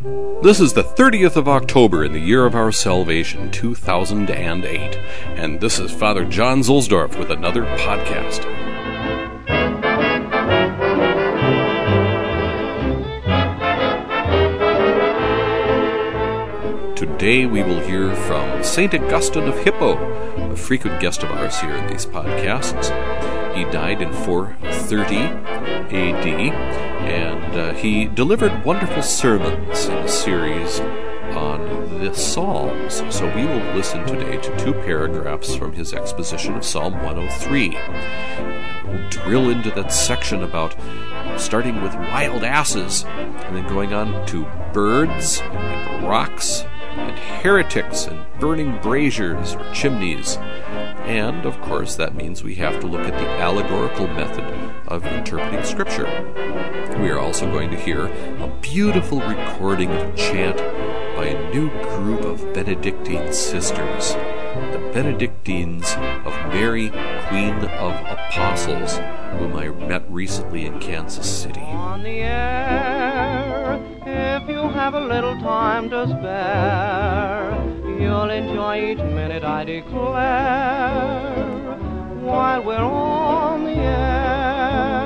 [0.00, 4.96] This is the 30th of October in the year of our salvation, 2008,
[5.34, 8.44] and this is Father John Zuhlsdorf with another podcast.
[16.94, 18.94] Today we will hear from St.
[18.94, 19.96] Augustine of Hippo,
[20.52, 22.94] a frequent guest of ours here in these podcasts.
[23.58, 26.26] He died in 430 AD
[27.08, 30.78] and uh, he delivered wonderful sermons in a series
[31.34, 33.02] on the Psalms.
[33.12, 37.70] So we will listen today to two paragraphs from his exposition of Psalm 103.
[38.86, 40.76] We'll drill into that section about
[41.36, 48.24] starting with wild asses and then going on to birds and rocks and heretics and
[48.38, 50.38] burning braziers or chimneys.
[51.08, 54.44] And, of course, that means we have to look at the allegorical method
[54.88, 56.04] of interpreting Scripture.
[57.00, 60.58] We are also going to hear a beautiful recording of chant
[61.16, 64.12] by a new group of Benedictine sisters,
[64.72, 65.90] the Benedictines
[66.26, 66.90] of Mary,
[67.28, 68.98] Queen of Apostles,
[69.38, 71.60] whom I met recently in Kansas City.
[71.60, 77.57] On the air, if you have a little time to spare,
[78.18, 81.20] you'll enjoy each minute, I declare,
[82.20, 84.98] while we're on the air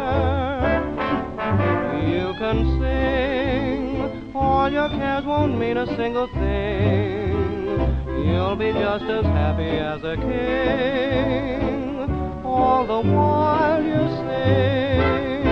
[2.09, 4.33] You can sing.
[4.35, 7.77] All your cares won't mean a single thing.
[8.25, 11.99] You'll be just as happy as a king.
[12.45, 15.45] All the while you sing.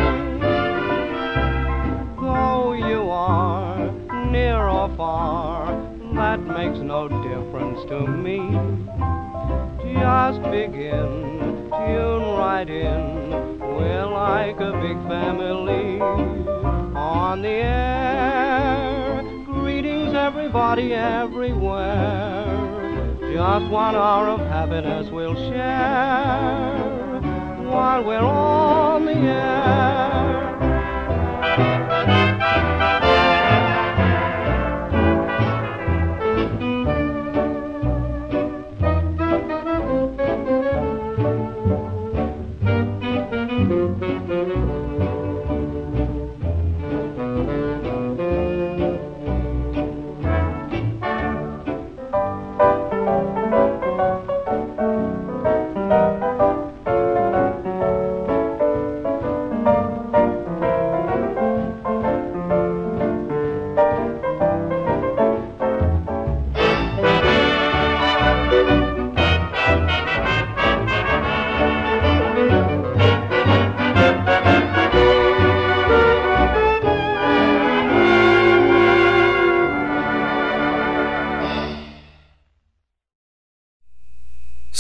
[2.23, 3.93] Though you are
[4.31, 5.50] near or far,
[6.71, 8.39] makes no difference to me.
[9.93, 13.59] Just begin, tune right in.
[13.59, 19.23] We're like a big family on the air.
[19.47, 22.45] Greetings, everybody, everywhere.
[23.21, 27.21] Just one hour of happiness we'll share
[27.69, 30.10] while we're on the air.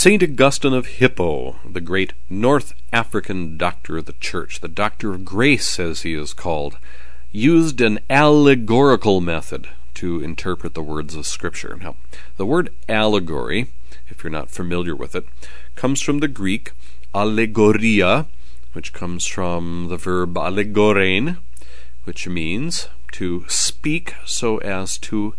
[0.02, 0.22] St.
[0.22, 5.78] Augustine of Hippo, the great North African doctor of the Church, the doctor of grace
[5.78, 6.78] as he is called,
[7.32, 11.76] used an allegorical method to interpret the words of Scripture.
[11.78, 11.96] Now,
[12.38, 13.66] the word allegory,
[14.08, 15.26] if you're not familiar with it,
[15.76, 16.72] comes from the Greek
[17.14, 18.24] allegoria,
[18.72, 21.36] which comes from the verb allegorein,
[22.04, 25.34] which means to speak so as to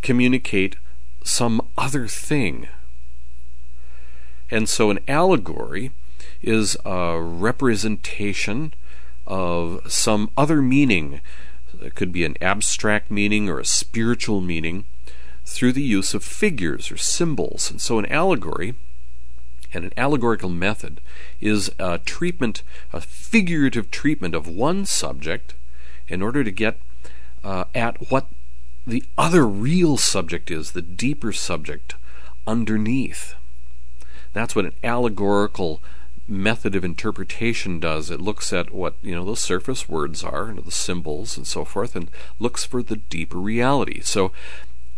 [0.00, 0.76] communicate
[1.22, 2.68] some other thing
[4.50, 5.92] and so an allegory
[6.42, 8.74] is a representation
[9.26, 11.20] of some other meaning.
[11.80, 14.84] It could be an abstract meaning or a spiritual meaning
[15.44, 17.70] through the use of figures or symbols.
[17.70, 18.74] And so an allegory
[19.72, 21.00] and an allegorical method
[21.40, 22.62] is a treatment,
[22.92, 25.54] a figurative treatment of one subject
[26.08, 26.78] in order to get
[27.42, 28.28] uh, at what
[28.86, 31.94] the other real subject is, the deeper subject
[32.46, 33.34] underneath.
[34.34, 35.80] That's what an allegorical
[36.28, 38.10] method of interpretation does.
[38.10, 41.64] It looks at what you know the surface words are, and the symbols and so
[41.64, 44.00] forth, and looks for the deeper reality.
[44.02, 44.32] So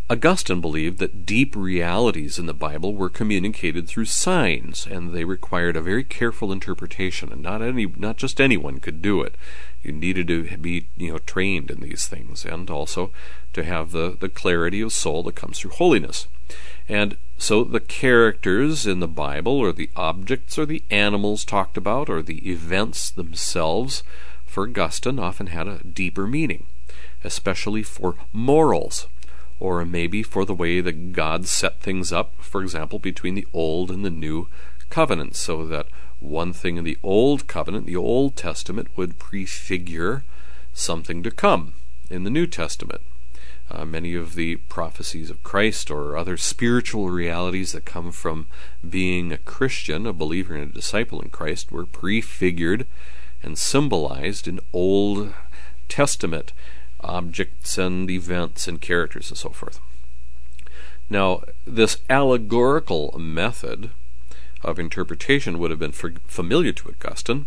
[0.09, 5.75] Augustine believed that deep realities in the Bible were communicated through signs, and they required
[5.75, 9.35] a very careful interpretation, and not any not just anyone could do it.
[9.83, 13.11] You needed to be you know trained in these things, and also
[13.51, 16.27] to have the, the clarity of soul that comes through holiness.
[16.87, 22.09] And so the characters in the Bible, or the objects, or the animals talked about,
[22.09, 24.03] or the events themselves,
[24.45, 26.65] for Augustine often had a deeper meaning,
[27.23, 29.07] especially for morals,
[29.59, 33.91] or maybe for the way that God set things up, for example, between the Old
[33.91, 34.47] and the New
[34.89, 35.87] Covenant, so that
[36.19, 40.23] one thing in the Old Covenant, the Old Testament, would prefigure
[40.73, 41.73] something to come
[42.09, 43.01] in the New Testament.
[43.69, 48.47] Uh, many of the prophecies of Christ or other spiritual realities that come from
[48.87, 52.87] being a Christian, a believer and a disciple in Christ, were prefigured
[53.43, 55.33] and symbolized in Old
[55.89, 56.53] Testament
[57.01, 59.79] objects and events and characters and so forth.
[61.09, 63.91] Now, this allegorical method
[64.63, 67.45] of interpretation would have been familiar to Augustine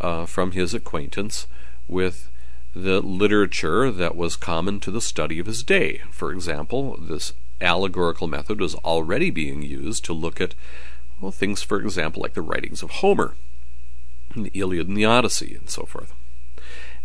[0.00, 1.46] uh, from his acquaintance
[1.86, 2.30] with
[2.74, 6.02] the literature that was common to the study of his day.
[6.10, 10.54] For example, this allegorical method was already being used to look at
[11.20, 13.34] well, things, for example, like the writings of Homer,
[14.34, 16.14] the Iliad and the Odyssey, and so forth.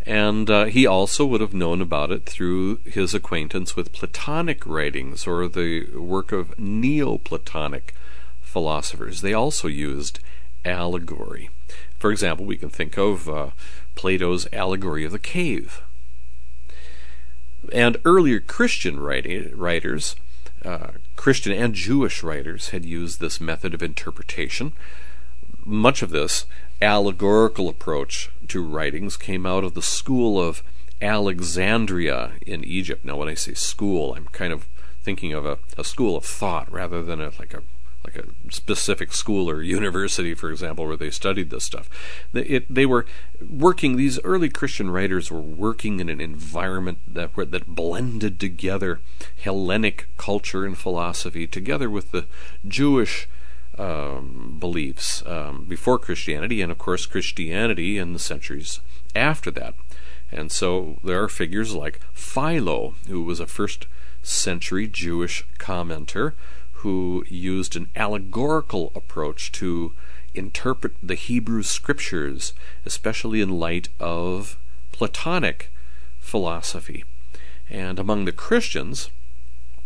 [0.06, 5.26] And uh, he also would have known about it through his acquaintance with Platonic writings
[5.26, 7.94] or the work of Neoplatonic
[8.40, 9.22] philosophers.
[9.22, 10.20] They also used
[10.64, 11.50] allegory.
[11.98, 13.50] For example, we can think of uh,
[13.96, 15.82] Plato's allegory of the cave.
[17.74, 20.16] And earlier Christian writing, writers,
[20.64, 24.74] uh, Christian and Jewish writers, had used this method of interpretation.
[25.66, 26.46] Much of this
[26.82, 30.62] allegorical approach to writings came out of the school of
[31.02, 33.04] Alexandria in Egypt.
[33.04, 34.68] Now, when I say school, I'm kind of
[35.02, 37.62] thinking of a, a school of thought rather than a, like a
[38.04, 41.90] like a specific school or university, for example, where they studied this stuff.
[42.32, 43.06] They, it, they were
[43.42, 43.96] working.
[43.96, 49.00] These early Christian writers were working in an environment that that blended together
[49.42, 52.26] Hellenic culture and philosophy together with the
[52.68, 53.28] Jewish
[53.78, 58.80] um, beliefs um, before Christianity, and of course Christianity in the centuries
[59.16, 59.76] after that.
[60.32, 63.88] And so there are figures like Philo, who was a first
[64.22, 66.34] century Jewish commenter
[66.86, 69.92] who used an allegorical approach to
[70.36, 72.54] interpret the Hebrew scriptures,
[72.86, 74.56] especially in light of
[74.92, 75.72] Platonic
[76.20, 77.04] philosophy.
[77.72, 79.10] And among the Christians,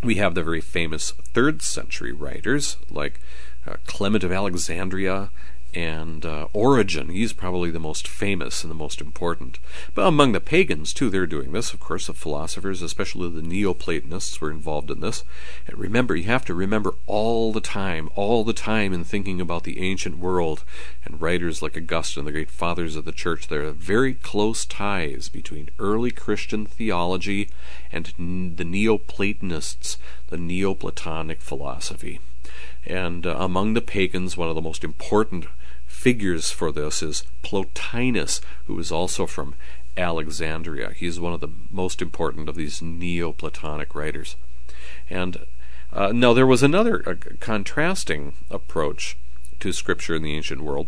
[0.04, 3.22] we have the very famous third century writers like
[3.66, 5.30] uh, Clement of Alexandria
[5.74, 7.10] and uh, Origen.
[7.10, 9.60] He's probably the most famous and the most important.
[9.94, 11.74] But among the pagans, too, they're doing this.
[11.74, 15.24] Of course, the philosophers, especially the Neoplatonists, were involved in this.
[15.68, 19.64] And remember, you have to remember all the time, all the time in thinking about
[19.64, 20.64] the ancient world
[21.06, 23.48] and writers like Augustine, the great fathers of the church.
[23.48, 27.50] There are very close ties between early Christian theology
[27.92, 28.06] and
[28.58, 32.20] the Neoplatonists, the Neoplatonic philosophy.
[32.86, 35.46] And uh, among the pagans, one of the most important
[36.00, 39.54] figures for this is Plotinus, who is also from
[39.98, 40.92] Alexandria.
[40.96, 44.38] He's one of the most important of these Neoplatonic writers.
[45.10, 45.46] And
[45.92, 49.18] uh, now there was another uh, contrasting approach
[49.60, 50.88] to Scripture in the ancient world.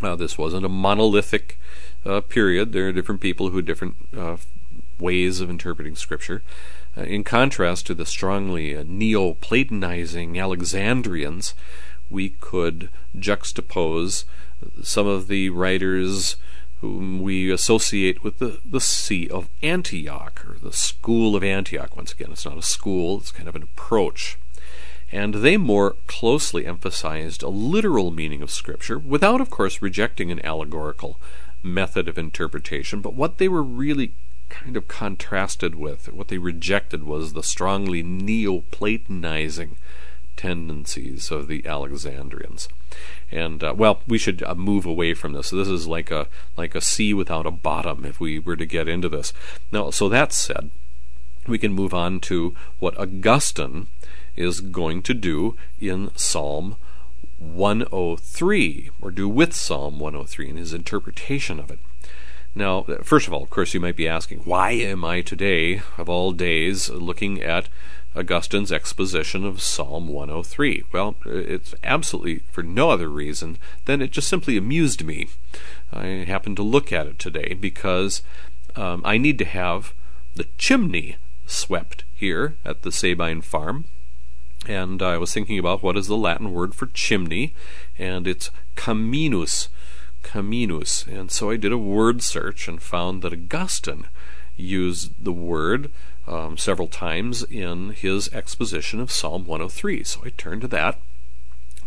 [0.00, 1.58] Uh, this wasn't a monolithic
[2.04, 2.72] uh, period.
[2.72, 4.36] There are different people who had different uh,
[5.00, 6.44] ways of interpreting Scripture.
[6.96, 11.54] Uh, in contrast to the strongly Neoplatonizing Alexandrians,
[12.10, 14.24] we could juxtapose
[14.82, 16.36] some of the writers
[16.80, 21.96] whom we associate with the, the See of Antioch, or the School of Antioch.
[21.96, 24.36] Once again, it's not a school, it's kind of an approach.
[25.10, 30.44] And they more closely emphasized a literal meaning of Scripture, without, of course, rejecting an
[30.44, 31.18] allegorical
[31.62, 33.00] method of interpretation.
[33.00, 34.12] But what they were really
[34.48, 39.76] kind of contrasted with, what they rejected, was the strongly Neoplatonizing
[40.36, 42.68] tendencies of the Alexandrians.
[43.30, 45.48] And uh, well, we should uh, move away from this.
[45.48, 48.66] So this is like a like a sea without a bottom if we were to
[48.66, 49.32] get into this.
[49.72, 50.70] Now, so that said,
[51.46, 53.88] we can move on to what Augustine
[54.36, 56.76] is going to do in Psalm
[57.38, 61.78] 103, or do with Psalm 103 in his interpretation of it.
[62.54, 66.08] Now, first of all, of course, you might be asking, why am I today, of
[66.08, 67.68] all days, looking at
[68.16, 70.84] Augustine's exposition of Psalm 103.
[70.92, 75.28] Well, it's absolutely for no other reason than it just simply amused me.
[75.92, 78.22] I happened to look at it today because
[78.74, 79.92] um, I need to have
[80.34, 83.84] the chimney swept here at the Sabine farm.
[84.66, 87.54] And I was thinking about what is the Latin word for chimney,
[87.98, 89.68] and it's caminus.
[90.22, 91.06] Caminus.
[91.06, 94.06] And so I did a word search and found that Augustine
[94.56, 95.90] used the word
[96.26, 100.04] um, several times in his exposition of Psalm 103.
[100.04, 100.98] So I turned to that,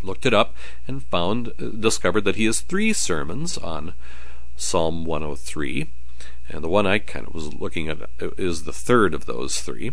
[0.02, 0.54] looked it up,
[0.86, 3.94] and found uh, discovered that he has three sermons on
[4.56, 5.90] Psalm 103.
[6.48, 9.60] And the one I kind of was looking at uh, is the third of those
[9.60, 9.92] three.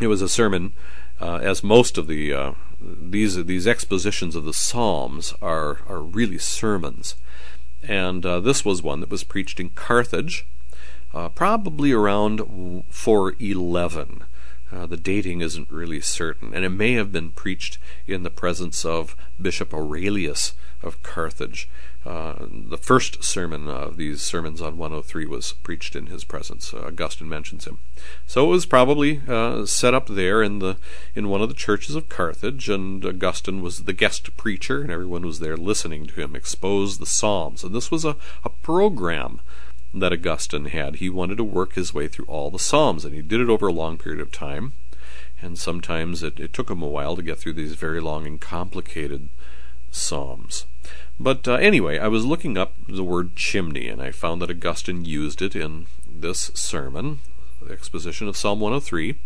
[0.00, 0.72] It was a sermon,
[1.20, 6.38] uh, as most of the uh, these these expositions of the Psalms are are really
[6.38, 7.14] sermons,
[7.86, 10.44] and uh, this was one that was preached in Carthage
[11.14, 12.40] uh, probably around
[12.88, 14.24] 411.
[14.72, 17.78] Uh, the dating isn't really certain, and it may have been preached
[18.08, 21.68] in the presence of Bishop Aurelius of Carthage.
[22.04, 26.74] Uh, the first sermon of these sermons on 103 was preached in his presence.
[26.74, 27.78] Uh, Augustine mentions him,
[28.26, 30.76] so it was probably uh, set up there in the
[31.14, 35.24] in one of the churches of Carthage, and Augustine was the guest preacher, and everyone
[35.24, 37.64] was there listening to him expose the Psalms.
[37.64, 39.40] And this was a, a program
[39.94, 40.96] that Augustine had.
[40.96, 43.68] He wanted to work his way through all the Psalms, and he did it over
[43.68, 44.72] a long period of time.
[45.40, 48.40] And sometimes it, it took him a while to get through these very long and
[48.40, 49.28] complicated
[49.90, 50.66] Psalms.
[51.20, 55.04] But uh, anyway, I was looking up the word chimney, and I found that Augustine
[55.04, 57.20] used it in this sermon,
[57.62, 59.16] the exposition of Psalm 103.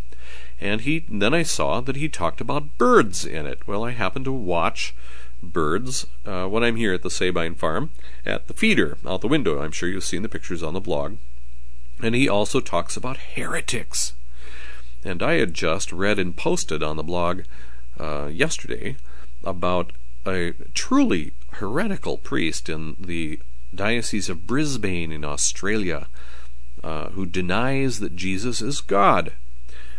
[0.61, 3.67] And he then I saw that he talked about birds in it.
[3.67, 4.95] Well, I happened to watch
[5.43, 7.91] birds uh, when I'm here at the Sabine farm
[8.27, 9.61] at the feeder out the window.
[9.61, 11.17] I'm sure you've seen the pictures on the blog.
[12.03, 14.13] And he also talks about heretics.
[15.05, 17.43] And I had just read and posted on the blog
[17.99, 18.97] uh, yesterday
[19.45, 19.93] about
[20.27, 23.41] a truly heretical priest in the
[23.75, 26.09] Diocese of Brisbane in Australia
[26.83, 29.33] uh, who denies that Jesus is God,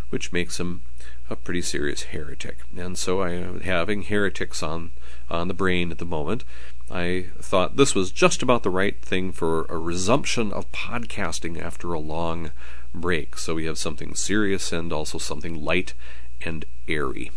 [0.10, 0.82] which makes him
[1.30, 2.60] a pretty serious heretic.
[2.76, 4.92] And so I am having heretics on
[5.30, 6.44] on the brain at the moment.
[6.92, 11.94] I thought this was just about the right thing for a resumption of podcasting after
[11.94, 12.52] a long
[12.94, 13.38] break.
[13.38, 15.94] So we have something serious and also something light
[16.42, 17.32] and airy.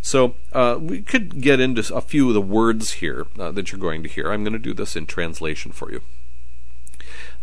[0.00, 3.80] So uh, we could get into a few of the words here uh, that you're
[3.80, 4.32] going to hear.
[4.32, 6.00] I'm going to do this in translation for you.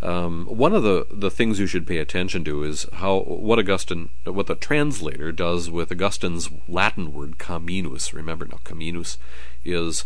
[0.02, 4.10] Um, one of the, the things you should pay attention to is how what Augustine,
[4.26, 8.14] what the translator does with Augustine's Latin word caminus.
[8.14, 9.18] Remember now, caminus
[9.68, 10.06] is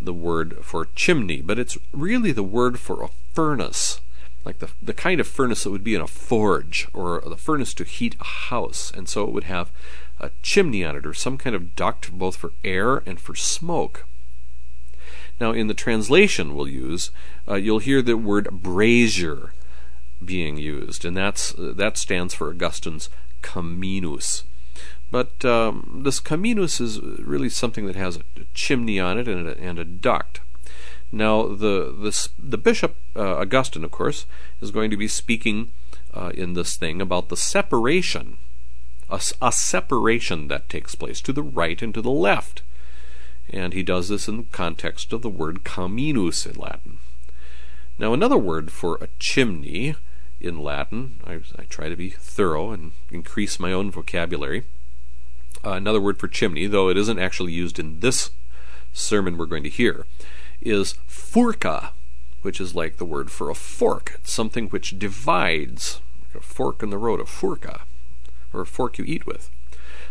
[0.00, 4.00] the word for chimney, but it's really the word for a furnace,
[4.44, 7.74] like the the kind of furnace that would be in a forge or the furnace
[7.74, 9.70] to heat a house, and so it would have
[10.20, 14.06] a chimney on it or some kind of duct both for air and for smoke.
[15.40, 17.10] Now, in the translation we'll use,
[17.46, 19.52] uh, you'll hear the word brazier
[20.24, 23.08] being used, and that's uh, that stands for Augustine's
[23.42, 24.42] caminus.
[25.10, 28.22] But um, this caminus is really something that has a,
[28.54, 30.40] chimney on it and a, and a duct.
[31.10, 34.26] Now, the this, the bishop uh, Augustine, of course,
[34.60, 35.72] is going to be speaking
[36.12, 38.36] uh, in this thing about the separation,
[39.08, 42.62] a, a separation that takes place to the right and to the left
[43.50, 46.98] and he does this in the context of the word caminus in Latin.
[47.98, 49.96] Now, another word for a chimney
[50.40, 54.64] in Latin, I, I try to be thorough and increase my own vocabulary.
[55.64, 58.30] Uh, another word for chimney, though it isn't actually used in this
[58.92, 60.06] sermon we're going to hear,
[60.60, 61.90] is furca,
[62.42, 64.12] which is like the word for a fork.
[64.16, 67.82] It's something which divides, like a fork in the road, a furca,
[68.52, 69.50] or a fork you eat with.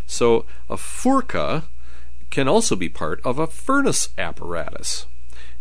[0.06, 1.64] So a furca
[2.30, 5.06] can also be part of a furnace apparatus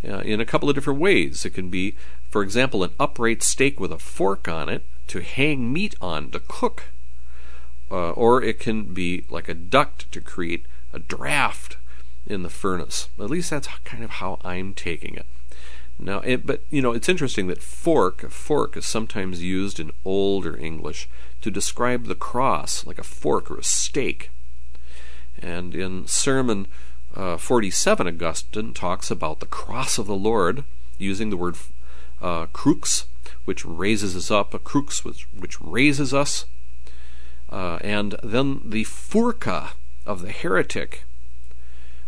[0.03, 1.45] uh, in a couple of different ways.
[1.45, 1.95] It can be,
[2.29, 6.39] for example, an upright stake with a fork on it to hang meat on to
[6.39, 6.85] cook.
[7.89, 11.77] Uh, or it can be like a duct to create a draft
[12.25, 13.09] in the furnace.
[13.19, 15.25] At least that's kind of how I'm taking it.
[15.99, 20.55] Now, it, but you know, it's interesting that fork, fork is sometimes used in older
[20.55, 21.09] English
[21.41, 24.29] to describe the cross, like a fork or a stake.
[25.41, 26.67] And in Sermon
[27.15, 30.63] uh, 47, Augustine talks about the cross of the Lord,
[30.99, 31.55] using the word
[32.21, 33.05] uh, crux,
[33.45, 36.45] which raises us up, a crux which, which raises us,
[37.49, 39.71] uh, and then the furca
[40.05, 41.03] of the heretic,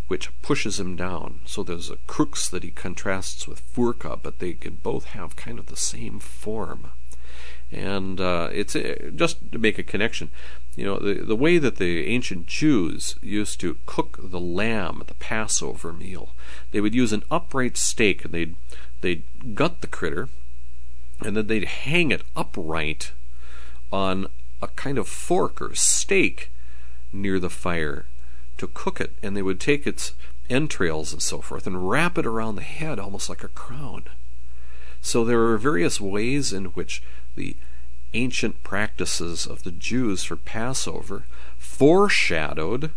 [0.08, 1.41] which pushes him down.
[1.46, 5.60] So there's a crux that he contrasts with furca, but they can both have kind
[5.60, 6.91] of the same form.
[7.72, 10.31] And uh, it's uh, just to make a connection.
[10.75, 15.08] You know, the, the way that the ancient Jews used to cook the lamb at
[15.08, 16.29] the Passover meal,
[16.72, 18.55] they would use an upright stake and they'd,
[19.01, 20.29] they'd gut the critter
[21.22, 23.12] and then they'd hang it upright
[23.91, 24.27] on
[24.62, 26.51] a kind of fork or stake
[27.12, 28.06] near the fire
[28.58, 29.13] to cook it.
[29.22, 30.13] And they would take its
[30.50, 34.06] entrails and so forth and wrap it around the head almost like a crown.
[35.01, 37.01] So there are various ways in which
[37.36, 37.56] the
[38.13, 41.25] ancient practices of the Jews for Passover
[41.58, 42.92] foreshadowed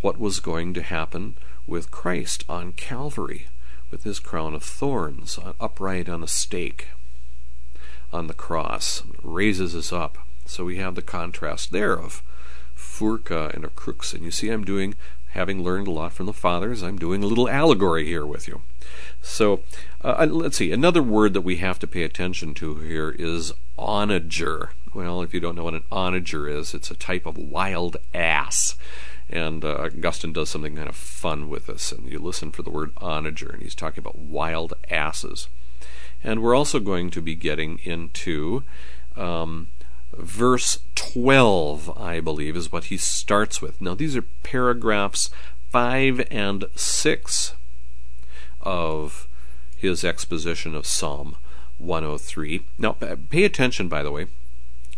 [0.00, 3.46] what was going to happen with Christ on Calvary
[3.90, 6.88] with his crown of thorns uh, upright on a stake
[8.12, 12.22] on the cross raises us up so we have the contrast there of
[12.76, 14.94] furca and a crux and you see i'm doing
[15.30, 18.62] having learned a lot from the fathers i'm doing a little allegory here with you
[19.20, 19.62] so
[20.02, 24.70] uh, let's see another word that we have to pay attention to here is onager.
[24.94, 28.76] Well, if you don't know what an onager is, it's a type of wild ass.
[29.30, 32.70] And uh, Augustine does something kind of fun with this, and you listen for the
[32.70, 35.48] word onager, and he's talking about wild asses.
[36.22, 38.64] And we're also going to be getting into
[39.16, 39.68] um,
[40.16, 43.80] verse 12, I believe, is what he starts with.
[43.80, 45.30] Now, these are paragraphs
[45.70, 47.54] 5 and 6
[48.60, 49.28] of
[49.76, 51.36] his exposition of Psalm
[51.78, 52.62] 103.
[52.78, 54.26] Now, pay attention, by the way,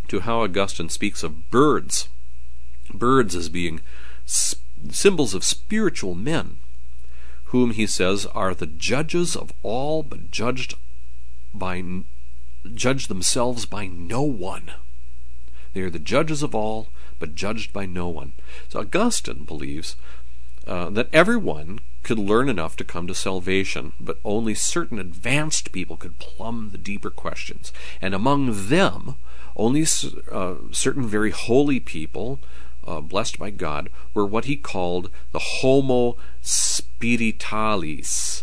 [0.09, 2.09] to how Augustine speaks of birds.
[2.93, 3.81] Birds as being
[4.27, 6.59] symbols of spiritual men,
[7.47, 10.75] whom he says are the judges of all, but judged
[11.55, 11.83] by
[12.75, 14.73] judge themselves by no one.
[15.75, 16.89] They are the judges of all,
[17.19, 18.33] but judged by no one.
[18.69, 19.97] So Augustine believes
[20.67, 25.97] uh, that everyone could learn enough to come to salvation, but only certain advanced people
[25.97, 27.73] could plumb the deeper questions.
[28.01, 29.17] And among them,
[29.57, 29.85] only
[30.31, 32.41] uh, certain very holy people,
[32.87, 38.43] uh, blessed by God, were what he called the Homo Spiritualis,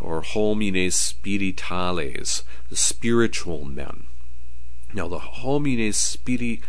[0.00, 4.06] or Homines Spirituales, the spiritual men.
[4.94, 6.62] Now, the Homines Spirituales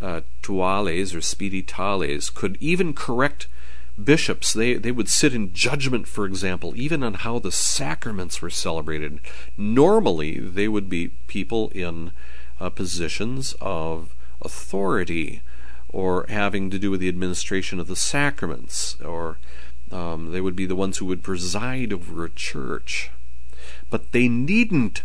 [0.00, 3.48] or Spirituales could even correct
[4.02, 8.50] bishops, they, they would sit in judgment, for example, even on how the sacraments were
[8.50, 9.20] celebrated.
[9.56, 12.12] Normally, they would be people in
[12.60, 15.42] uh, positions of authority
[15.88, 19.38] or having to do with the administration of the sacraments, or
[19.92, 23.10] um, they would be the ones who would preside over a church.
[23.90, 25.02] But they needn't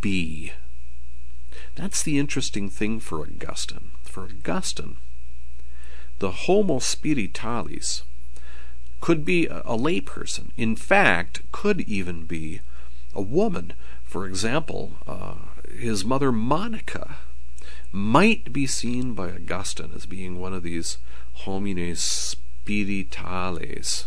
[0.00, 0.52] be.
[1.74, 3.90] That's the interesting thing for Augustine.
[4.02, 4.96] For Augustine,
[6.18, 8.02] the Homo Spiritualis
[9.00, 10.50] could be a, a layperson.
[10.56, 12.60] In fact, could even be
[13.14, 13.72] a woman.
[14.04, 15.34] For example, uh,
[15.76, 17.16] his mother Monica
[17.90, 20.98] might be seen by Augustine as being one of these
[21.44, 24.06] homines spirituales.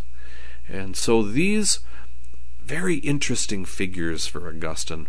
[0.68, 1.80] And so these
[2.64, 5.08] very interesting figures for Augustine,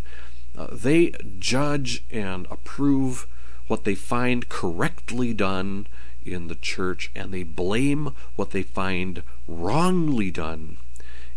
[0.57, 3.27] uh, they judge and approve
[3.67, 5.87] what they find correctly done
[6.25, 10.77] in the church and they blame what they find wrongly done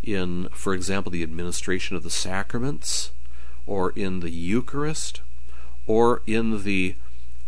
[0.02, 3.12] in, for example, the administration of the sacraments
[3.66, 5.20] or in the Eucharist
[5.86, 6.94] or in the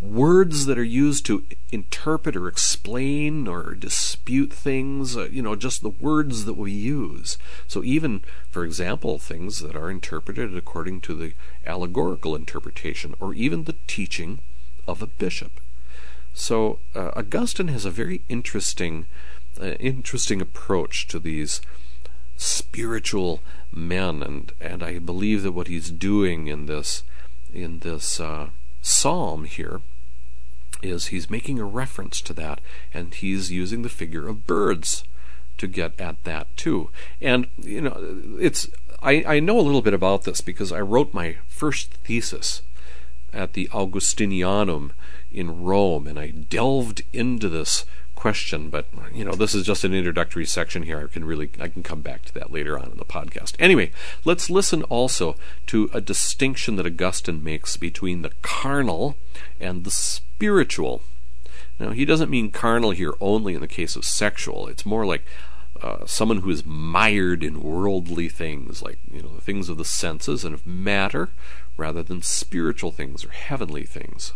[0.05, 5.83] words that are used to interpret or explain or dispute things, uh, you know, just
[5.83, 7.39] the words that we use.
[7.67, 11.33] So, even, for example, things that are interpreted according to the
[11.67, 14.41] allegorical interpretation or even the teaching
[14.87, 15.53] of a bishop.
[16.35, 19.07] So uh, Augustine has a very interesting,
[19.61, 21.61] uh, interesting approach to these
[22.37, 23.41] spiritual
[23.73, 27.05] men, and and I believe that what he's doing in this
[27.53, 28.51] in this uh,
[28.83, 29.81] psalm here
[30.85, 32.61] is he's making a reference to that,
[32.93, 35.05] and he's using the figure of birds
[35.59, 36.91] to get at that too.
[37.21, 37.97] And you know,
[38.39, 38.69] it's
[39.03, 42.63] I, I know a little bit about this because I wrote my first thesis
[43.33, 44.93] at the Augustinianum
[45.33, 47.85] in Rome, and I delved into this
[48.25, 50.99] question, but you know, this is just an introductory section here.
[50.99, 53.55] I can really I can come back to that later on in the podcast.
[53.59, 53.93] Anyway,
[54.25, 59.19] let's listen also to a distinction that Augustine makes between the carnal
[59.61, 61.03] and the spiritual.
[61.79, 64.69] Now, he doesn't mean carnal here only in the case of sexual.
[64.69, 65.27] It's more like
[65.83, 69.85] uh, someone who is mired in worldly things, like you know the things of the
[69.85, 71.29] senses and of matter,
[71.77, 74.33] rather than spiritual things or heavenly things.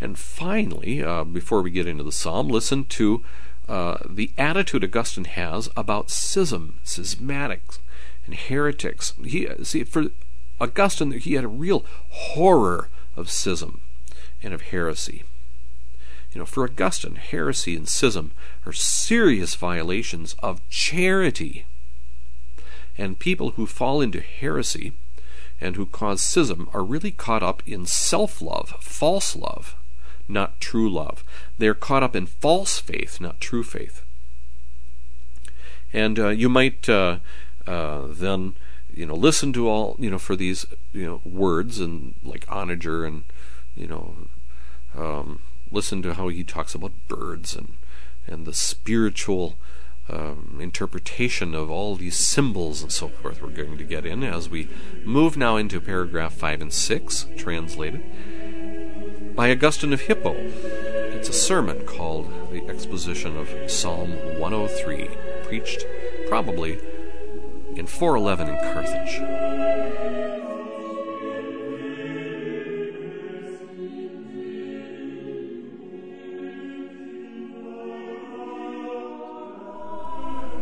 [0.00, 3.24] And finally, uh, before we get into the psalm, listen to
[3.68, 7.78] uh, the attitude Augustine has about schism, schismatics,
[8.26, 9.14] and heretics.
[9.24, 10.06] He see for
[10.60, 13.80] Augustine, he had a real horror of schism
[14.42, 15.24] and of heresy.
[16.32, 18.32] You know, for Augustine, heresy and schism
[18.66, 21.64] are serious violations of charity.
[22.98, 24.92] And people who fall into heresy
[25.58, 29.74] and who cause schism are really caught up in self love, false love
[30.28, 31.24] not true love.
[31.58, 34.02] They're caught up in false faith, not true faith.
[35.92, 37.18] And uh, you might uh,
[37.66, 38.54] uh, then,
[38.92, 43.04] you know, listen to all, you know, for these, you know, words and like onager
[43.04, 43.24] and,
[43.74, 44.14] you know,
[44.96, 47.74] um, listen to how he talks about birds and
[48.26, 49.56] and the spiritual
[50.08, 53.40] um, interpretation of all these symbols and so forth.
[53.40, 54.68] We're going to get in as we
[55.04, 58.04] move now into paragraph five and six, translated
[59.36, 60.32] by Augustine of Hippo.
[61.12, 65.10] It's a sermon called The Exposition of Psalm 103,
[65.44, 65.84] preached
[66.26, 66.80] probably
[67.76, 69.20] in 411 in Carthage.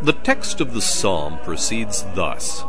[0.02, 2.62] The text of the psalm proceeds thus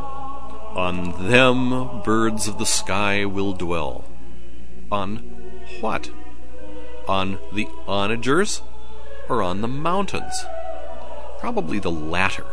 [0.75, 4.05] On them birds of the sky will dwell.
[4.91, 5.34] On
[5.81, 6.11] what?
[7.07, 8.61] On the onagers
[9.29, 10.45] or on the mountains?
[11.39, 12.45] Probably the latter,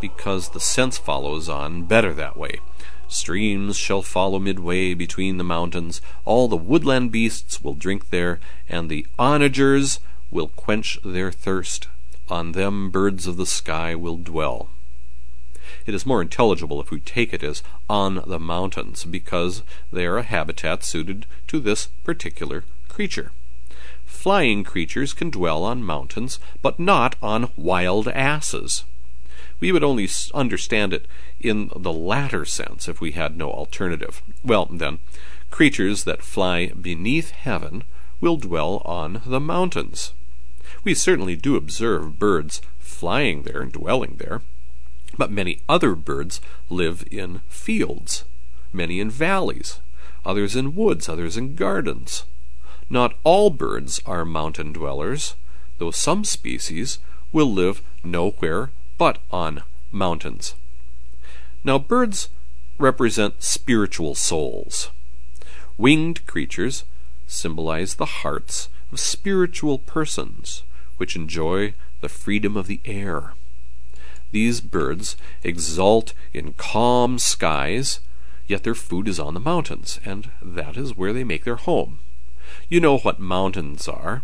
[0.00, 2.60] because the sense follows on better that way.
[3.08, 8.88] Streams shall follow midway between the mountains, all the woodland beasts will drink there, and
[8.88, 9.98] the onagers
[10.30, 11.88] will quench their thirst.
[12.28, 14.70] On them birds of the sky will dwell.
[15.86, 19.62] It is more intelligible if we take it as on the mountains, because
[19.92, 23.32] they are a habitat suited to this particular creature.
[24.04, 28.84] Flying creatures can dwell on mountains, but not on wild asses.
[29.60, 31.06] We would only understand it
[31.40, 34.22] in the latter sense if we had no alternative.
[34.44, 34.98] Well, then,
[35.50, 37.84] creatures that fly beneath heaven
[38.20, 40.12] will dwell on the mountains.
[40.84, 44.42] We certainly do observe birds flying there and dwelling there,
[45.20, 48.24] but many other birds live in fields,
[48.72, 49.78] many in valleys,
[50.24, 52.24] others in woods, others in gardens.
[52.88, 55.34] Not all birds are mountain dwellers,
[55.76, 57.00] though some species
[57.32, 60.54] will live nowhere but on mountains.
[61.64, 62.30] Now, birds
[62.78, 64.88] represent spiritual souls.
[65.76, 66.84] Winged creatures
[67.26, 70.62] symbolize the hearts of spiritual persons
[70.96, 73.34] which enjoy the freedom of the air.
[74.32, 78.00] These birds exult in calm skies,
[78.46, 81.98] yet their food is on the mountains, and that is where they make their home.
[82.68, 84.22] You know what mountains are.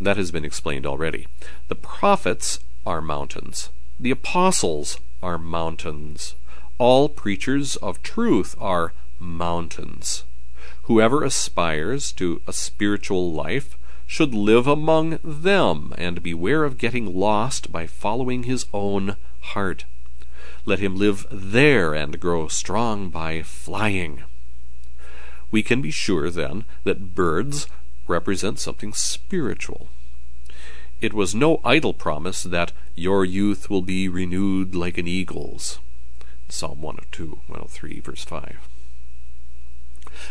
[0.00, 1.26] That has been explained already.
[1.68, 3.70] The prophets are mountains.
[4.00, 6.34] The apostles are mountains.
[6.78, 10.24] All preachers of truth are mountains.
[10.84, 17.70] Whoever aspires to a spiritual life should live among them and beware of getting lost
[17.70, 19.84] by following his own heart.
[20.64, 24.22] Let him live there and grow strong by flying.
[25.50, 27.66] We can be sure, then, that birds
[28.06, 29.88] represent something spiritual.
[31.00, 35.78] It was no idle promise that your youth will be renewed like an eagle's.
[36.48, 38.68] Psalm 102, 103, verse 5.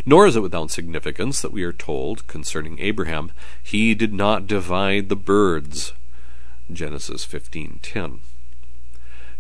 [0.06, 5.10] Nor is it without significance that we are told concerning Abraham, he did not divide
[5.10, 5.94] the birds.
[6.72, 8.20] Genesis 15:10.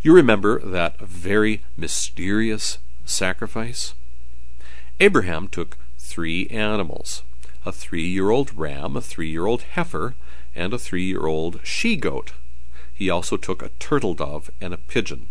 [0.03, 3.93] You remember that very mysterious sacrifice?
[4.99, 7.21] Abraham took three animals
[7.67, 10.15] a three year old ram, a three year old heifer,
[10.55, 12.33] and a three year old she goat.
[12.91, 15.27] He also took a turtle dove and a pigeon.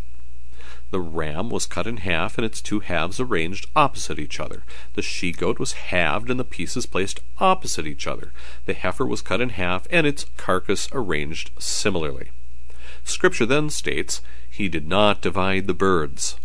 [0.93, 4.63] The ram was cut in half and its two halves arranged opposite each other.
[4.95, 8.33] The she goat was halved and the pieces placed opposite each other.
[8.67, 12.31] The heifer was cut in half and its carcass arranged similarly.
[13.05, 14.21] Scripture then states,
[14.61, 16.37] He did not divide the birds.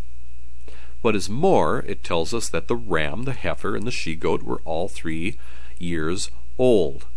[1.01, 4.41] What is more, it tells us that the ram, the heifer, and the she goat
[4.41, 5.37] were all three
[5.77, 7.07] years old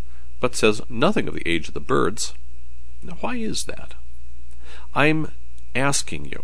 [0.41, 2.35] but says nothing of the age of the birds.
[3.01, 3.95] Now, why is that?
[4.93, 5.31] I'm
[5.73, 6.43] asking you.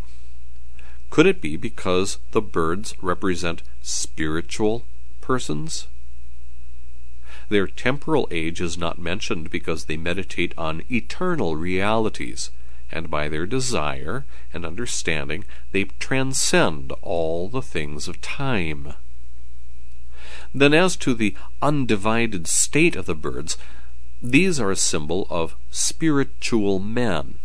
[1.11, 4.85] Could it be because the birds represent spiritual
[5.21, 5.89] persons?
[7.49, 12.53] Their temporal age is not mentioned because they meditate on eternal realities,
[12.91, 18.95] and by their desire and understanding they transcend all the things of time.
[20.55, 23.59] Then, as to the undivided state of the birds,
[24.23, 27.39] these are a symbol of spiritual men,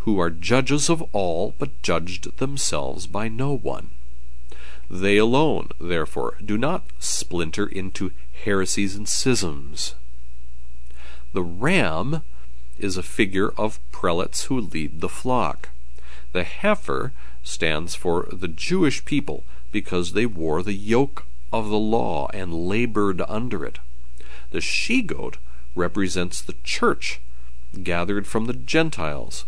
[0.00, 3.90] who are judges of all, but judged themselves by no one.
[4.88, 8.12] They alone, therefore, do not splinter into
[8.44, 9.94] heresies and schisms.
[11.32, 12.22] The ram
[12.78, 15.70] is a figure of prelates who lead the flock.
[16.32, 17.12] The heifer
[17.42, 23.22] stands for the Jewish people because they wore the yoke of the law and labored
[23.28, 23.78] under it.
[24.50, 25.38] The she goat
[25.74, 27.20] represents the church
[27.82, 29.44] gathered from the Gentiles,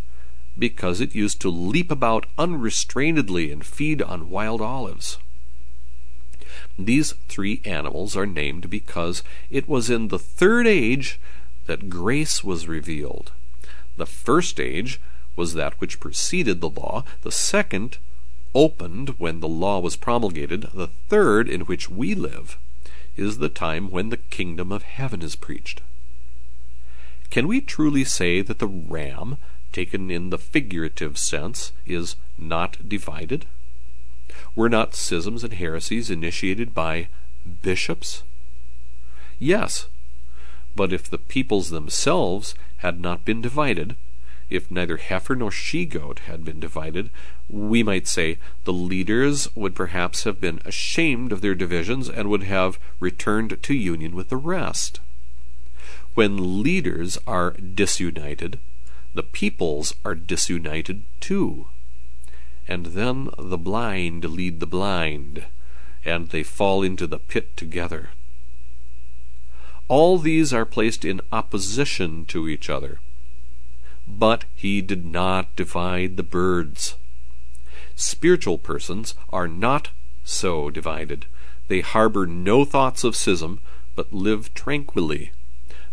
[0.59, 5.19] because it used to leap about unrestrainedly and feed on wild olives.
[6.79, 11.21] These three animals are named because it was in the third age
[11.68, 13.31] that grace was revealed.
[13.96, 15.00] The first age
[15.37, 17.98] was that which preceded the law, the second
[18.54, 22.59] opened when the law was promulgated, the third, in which we live,
[23.16, 25.83] is the time when the kingdom of heaven is preached.
[27.31, 29.37] Can we truly say that the ram,
[29.72, 33.44] taken in the figurative sense, is not divided?
[34.57, 37.09] Were not schisms and heresies initiated by
[37.62, 38.22] bishops?
[39.38, 39.87] Yes,
[40.79, 43.97] but if the peoples themselves had not been divided,
[44.49, 47.11] if neither heifer nor she goat had been divided,
[47.49, 52.45] we might say the leaders would perhaps have been ashamed of their divisions and would
[52.45, 55.01] have returned to union with the rest.
[56.14, 58.61] When leaders are disunited,
[59.12, 61.67] the peoples are disunited too.
[62.69, 65.45] And then the blind lead the blind,
[66.05, 68.11] and they fall into the pit together.
[69.88, 73.01] All these are placed in opposition to each other.
[74.07, 76.96] But he did not divide the birds.
[77.96, 79.90] Spiritual persons are not
[80.24, 81.24] so divided.
[81.68, 83.61] They harbor no thoughts of schism,
[83.94, 85.33] but live tranquilly.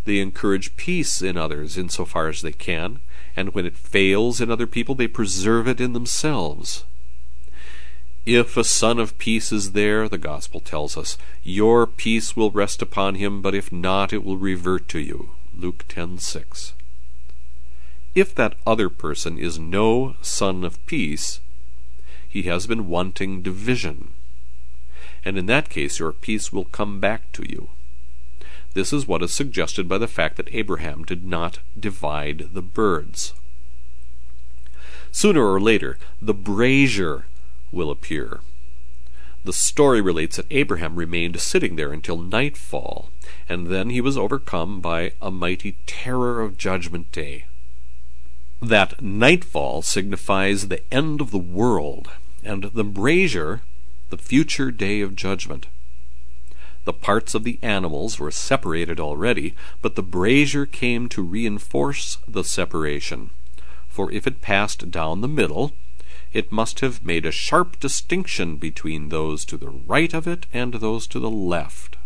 [0.04, 3.00] They encourage peace in others in so far as they can,
[3.34, 6.84] and when it fails in other people, they preserve it in themselves.
[8.26, 12.82] If a son of peace is there, the gospel tells us, your peace will rest
[12.82, 15.30] upon him, but if not, it will revert to you.
[15.56, 16.72] Luke 10:6.
[18.16, 21.38] If that other person is no son of peace,
[22.28, 24.10] he has been wanting division.
[25.24, 27.68] And in that case, your peace will come back to you.
[28.74, 33.34] This is what is suggested by the fact that Abraham did not divide the birds.
[35.12, 37.26] Sooner or later, the brazier
[37.72, 38.40] will appear.
[39.44, 43.10] The story relates that Abraham remained sitting there until nightfall,
[43.48, 47.44] and then he was overcome by a mighty terror of Judgment Day.
[48.60, 52.10] That nightfall signifies the end of the world,
[52.42, 53.62] and the brazier,
[54.10, 55.66] the future day of judgment.
[56.84, 62.44] The parts of the animals were separated already, but the brazier came to reinforce the
[62.44, 63.30] separation.
[63.88, 65.72] For if it passed down the middle,
[66.36, 70.74] it must have made a sharp distinction between those to the right of it and
[70.74, 71.96] those to the left.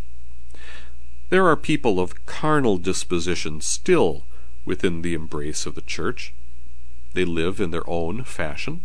[1.30, 4.26] There are people of carnal disposition still
[4.64, 6.32] within the embrace of the church.
[7.12, 8.82] They live in their own fashion,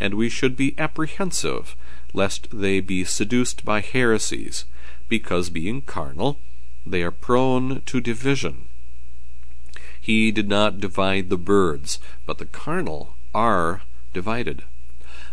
[0.00, 1.76] and we should be apprehensive
[2.14, 4.64] lest they be seduced by heresies,
[5.06, 6.38] because being carnal,
[6.86, 8.68] they are prone to division.
[10.00, 13.82] He did not divide the birds, but the carnal are
[14.14, 14.62] divided.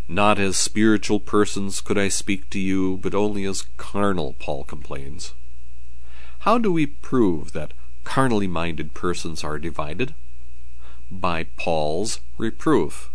[0.07, 5.33] Not as spiritual persons could I speak to you, but only as carnal, Paul complains.
[6.39, 10.13] How do we prove that carnally minded persons are divided?
[11.09, 13.09] By Paul's reproof.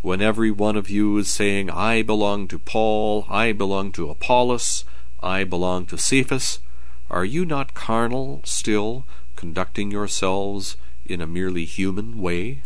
[0.00, 4.84] When every one of you is saying, I belong to Paul, I belong to Apollos,
[5.22, 6.60] I belong to Cephas,
[7.10, 9.04] are you not carnal still,
[9.36, 12.62] conducting yourselves in a merely human way?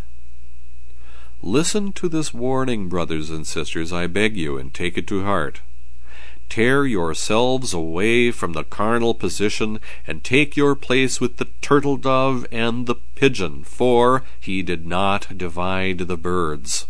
[1.45, 5.61] Listen to this warning, brothers and sisters, I beg you, and take it to heart.
[6.49, 12.47] Tear yourselves away from the carnal position, and take your place with the turtle dove
[12.53, 16.87] and the pigeon, for he did not divide the birds.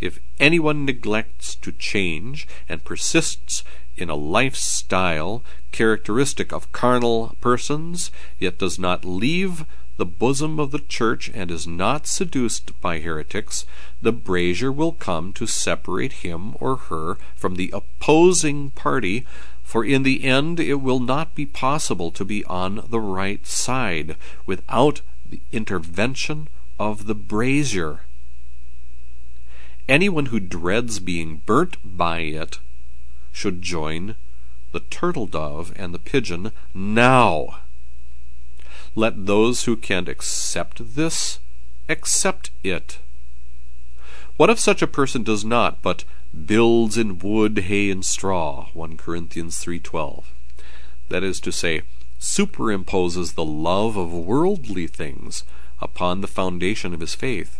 [0.00, 3.64] If anyone neglects to change and persists
[3.96, 9.64] in a lifestyle characteristic of carnal persons, yet does not leave
[10.00, 13.66] the bosom of the church and is not seduced by heretics,
[14.00, 19.26] the brazier will come to separate him or her from the opposing party,
[19.62, 24.16] for in the end it will not be possible to be on the right side
[24.46, 28.00] without the intervention of the brazier.
[29.86, 32.58] Anyone who dreads being burnt by it
[33.32, 34.16] should join
[34.72, 37.58] the turtle dove and the pigeon now.
[38.94, 41.38] Let those who can't accept this
[41.88, 42.98] accept it.
[44.36, 46.04] What if such a person does not, but
[46.46, 48.68] builds in wood, hay, and straw?
[48.72, 50.24] 1 Corinthians 3:12.
[51.08, 51.82] That is to say,
[52.18, 55.44] superimposes the love of worldly things
[55.80, 57.58] upon the foundation of his faith.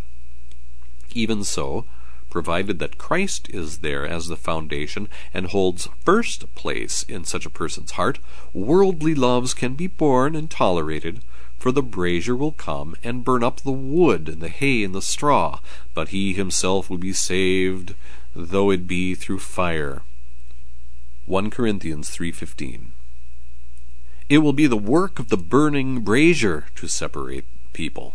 [1.14, 1.85] Even so,
[2.31, 7.51] provided that Christ is there as the foundation and holds first place in such a
[7.51, 8.19] person's heart,
[8.53, 11.21] worldly loves can be borne and tolerated,
[11.59, 15.03] for the brazier will come and burn up the wood and the hay and the
[15.03, 15.61] straw,
[15.93, 17.95] but he himself will be saved,
[18.35, 20.03] though it be through fire.
[21.27, 22.93] 1 Corinthians 3:15
[24.29, 28.14] It will be the work of the burning brazier to separate people.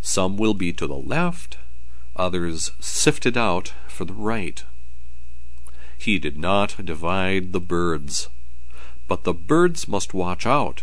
[0.00, 1.58] Some will be to the left,
[2.18, 4.64] others sifted out for the right.
[5.98, 8.28] He did not divide the birds,
[9.08, 10.82] but the birds must watch out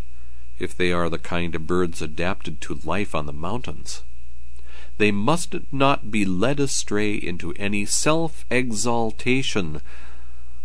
[0.60, 4.04] if they are the kind of birds adapted to life on the mountains.
[4.98, 9.82] They must not be led astray into any self exaltation,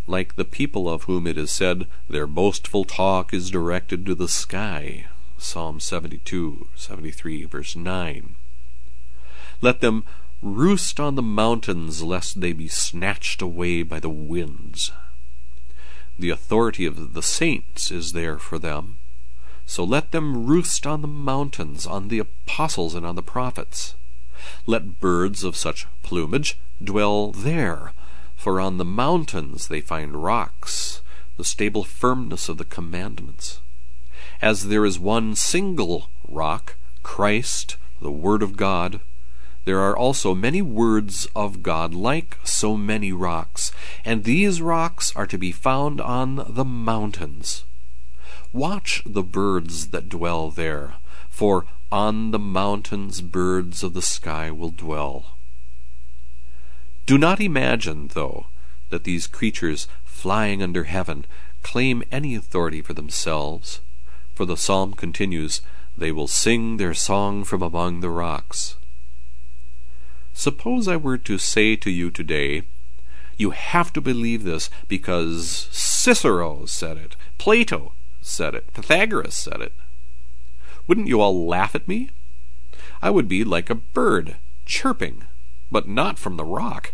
[0.07, 4.27] like the people of whom it is said, Their boastful talk is directed to the
[4.27, 5.05] sky.
[5.37, 8.35] Psalm 72, 73, verse 9.
[9.61, 10.03] Let them
[10.41, 14.91] roost on the mountains, lest they be snatched away by the winds.
[16.17, 18.97] The authority of the saints is there for them.
[19.65, 23.95] So let them roost on the mountains, on the apostles, and on the prophets.
[24.65, 27.93] Let birds of such plumage dwell there,
[28.35, 31.01] for on the mountains they find rocks,
[31.37, 33.59] the stable firmness of the commandments.
[34.41, 39.01] As there is one single rock, Christ, the Word of God,
[39.69, 43.71] there are also many words of God like so many rocks,
[44.03, 47.65] and these rocks are to be found on the mountains.
[48.51, 50.95] Watch the birds that dwell there,
[51.29, 55.37] for on the mountains birds of the sky will dwell.
[57.05, 58.47] Do not imagine, though,
[58.89, 61.25] that these creatures flying under heaven
[61.61, 63.81] claim any authority for themselves,
[64.33, 65.61] for the psalm continues,
[65.95, 68.75] They will sing their song from among the rocks.
[70.39, 72.61] Suppose I were to say to you today,
[73.35, 79.73] you have to believe this because Cicero said it, Plato said it, Pythagoras said it.
[80.87, 82.11] Wouldn't you all laugh at me?
[83.01, 85.25] I would be like a bird, chirping,
[85.69, 86.93] but not from the rock.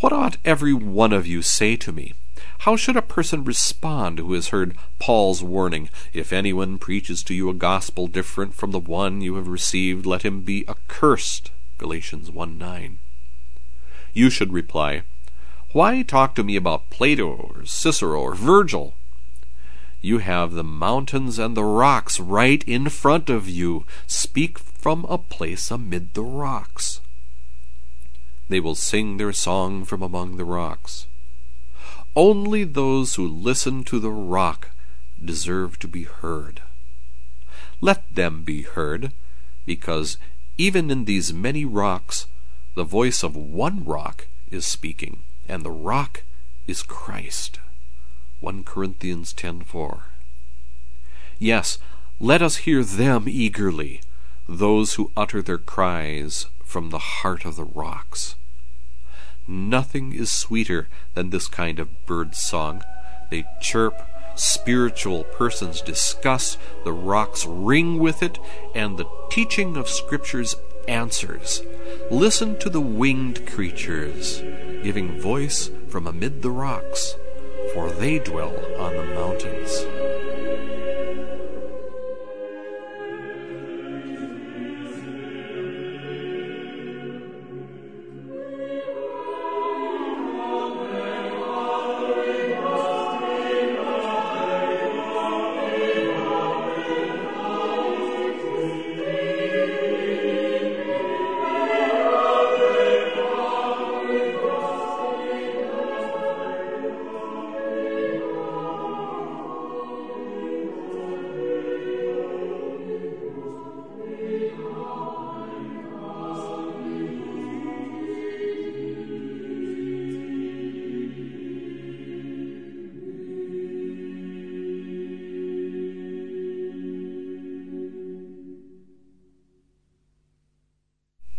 [0.00, 2.14] What ought every one of you say to me?
[2.58, 7.48] How should a person respond who has heard Paul's warning, If anyone preaches to you
[7.48, 11.52] a gospel different from the one you have received, let him be accursed?
[11.78, 12.98] Galatians 1 9.
[14.14, 15.02] You should reply,
[15.72, 18.94] Why talk to me about Plato or Cicero or Virgil?
[20.00, 23.84] You have the mountains and the rocks right in front of you.
[24.06, 27.00] Speak from a place amid the rocks.
[28.48, 31.06] They will sing their song from among the rocks.
[32.14, 34.70] Only those who listen to the rock
[35.22, 36.62] deserve to be heard.
[37.80, 39.12] Let them be heard,
[39.66, 40.16] because
[40.58, 42.26] even in these many rocks,
[42.74, 46.22] the voice of one rock is speaking, and the rock
[46.66, 47.58] is Christ.
[48.40, 50.04] 1 Corinthians 10:4.
[51.38, 51.78] Yes,
[52.18, 54.00] let us hear them eagerly,
[54.48, 58.34] those who utter their cries from the heart of the rocks.
[59.46, 62.82] Nothing is sweeter than this kind of bird song.
[63.30, 64.02] They chirp,
[64.36, 68.38] spiritual persons discuss, the rocks ring with it,
[68.74, 70.54] and the teaching of Scriptures
[70.86, 71.62] answers.
[72.10, 74.42] Listen to the winged creatures,
[74.82, 77.16] giving voice from amid the rocks,
[77.74, 80.15] for they dwell on the mountains.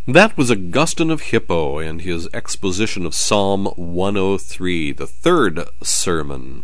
[0.09, 6.63] That was Augustine of Hippo and his exposition of Psalm 103, the third sermon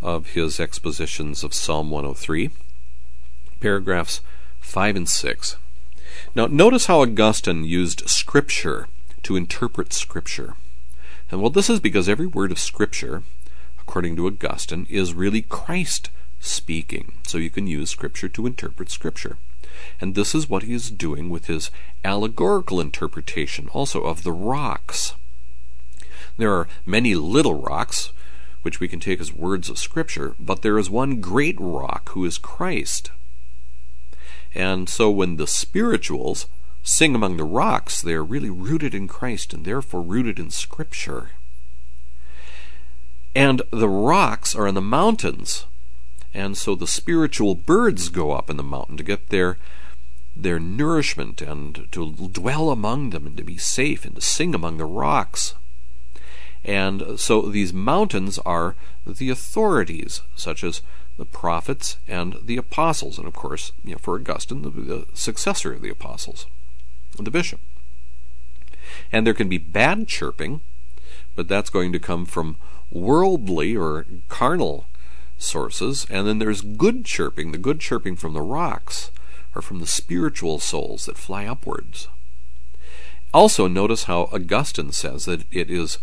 [0.00, 2.50] of his expositions of Psalm 103,
[3.58, 4.20] paragraphs
[4.60, 5.56] 5 and 6.
[6.36, 8.86] Now, notice how Augustine used Scripture
[9.24, 10.54] to interpret Scripture.
[11.32, 13.24] And well, this is because every word of Scripture,
[13.80, 17.14] according to Augustine, is really Christ speaking.
[17.26, 19.36] So you can use Scripture to interpret Scripture.
[20.00, 21.70] And this is what he is doing with his
[22.04, 25.14] allegorical interpretation also of the rocks.
[26.36, 28.12] There are many little rocks,
[28.62, 32.24] which we can take as words of Scripture, but there is one great rock who
[32.24, 33.10] is Christ.
[34.54, 36.46] And so when the spirituals
[36.82, 41.30] sing among the rocks, they are really rooted in Christ and therefore rooted in Scripture.
[43.34, 45.66] And the rocks are in the mountains,
[46.34, 49.58] and so the spiritual birds go up in the mountain to get their
[50.34, 54.78] their nourishment and to dwell among them and to be safe and to sing among
[54.78, 55.54] the rocks.
[56.64, 58.74] And so these mountains are
[59.06, 60.80] the authorities, such as
[61.18, 65.74] the prophets and the apostles, and of course, you know, for Augustine, the, the successor
[65.74, 66.46] of the apostles,
[67.18, 67.60] the bishop.
[69.10, 70.60] And there can be bad chirping,
[71.34, 72.56] but that's going to come from
[72.90, 74.86] worldly or carnal
[75.42, 79.10] sources, and then there's good chirping, the good chirping from the rocks,
[79.54, 82.08] are from the spiritual souls that fly upwards.
[83.34, 85.98] Also, notice how Augustine says that it is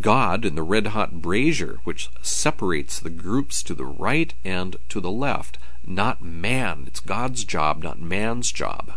[0.00, 5.00] God in the red hot brazier which separates the groups to the right and to
[5.00, 6.84] the left, not man.
[6.86, 8.94] It's God's job, not man's job.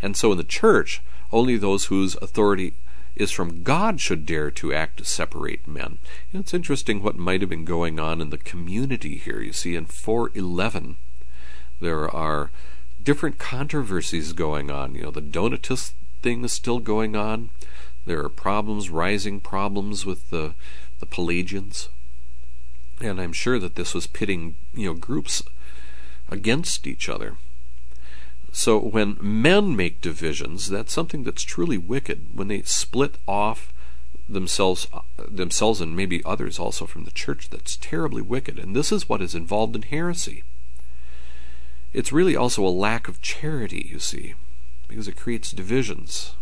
[0.00, 2.74] And so in the church, only those whose authority
[3.20, 5.98] is from God should dare to act to separate men.
[6.32, 9.40] it's interesting what might have been going on in the community here.
[9.40, 10.96] You see, in 411,
[11.80, 12.50] there are
[13.02, 14.94] different controversies going on.
[14.94, 15.92] You know, the Donatist
[16.22, 17.50] thing is still going on.
[18.06, 20.54] There are problems, rising problems with the
[20.98, 21.88] the Pelagians,
[23.00, 25.42] and I'm sure that this was pitting you know groups
[26.30, 27.36] against each other.
[28.52, 32.26] So when men make divisions, that's something that's truly wicked.
[32.34, 33.72] When they split off
[34.28, 34.86] themselves,
[35.28, 38.58] themselves and maybe others also from the church, that's terribly wicked.
[38.58, 40.42] And this is what is involved in heresy.
[41.92, 44.34] It's really also a lack of charity, you see,
[44.88, 46.34] because it creates divisions.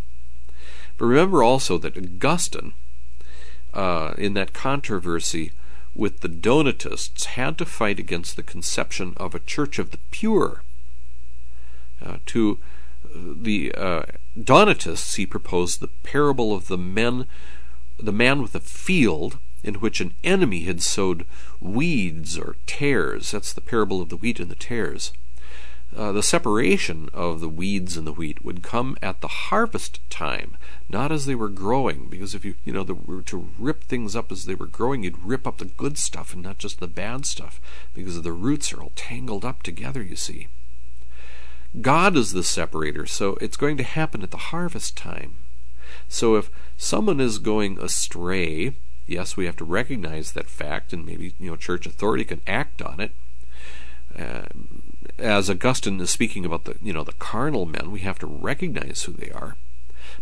[0.99, 2.75] But remember also that Augustine,
[3.73, 5.53] uh, in that controversy
[5.95, 10.63] with the Donatists, had to fight against the conception of a church of the pure.
[12.05, 12.59] Uh, to
[13.15, 14.03] the uh,
[14.43, 17.27] Donatists, he proposed the parable of the men,
[17.99, 21.27] the man with a field in which an enemy had sowed
[21.61, 23.33] weeds or tares.
[23.33, 25.13] That's the parable of the wheat and the tares
[25.97, 30.57] uh, the separation of the weeds and the wheat would come at the harvest time,
[30.89, 32.09] not as they were growing.
[32.09, 35.03] Because if you you know the, were to rip things up as they were growing,
[35.03, 37.61] you'd rip up the good stuff and not just the bad stuff,
[37.95, 40.03] because the roots are all tangled up together.
[40.03, 40.49] You see,
[41.81, 45.37] God is the separator, so it's going to happen at the harvest time.
[46.09, 48.75] So if someone is going astray,
[49.07, 52.81] yes, we have to recognize that fact, and maybe you know church authority can act
[52.81, 53.13] on it.
[54.19, 54.47] Uh,
[55.19, 59.03] as Augustine is speaking about the you know the carnal men, we have to recognize
[59.03, 59.57] who they are.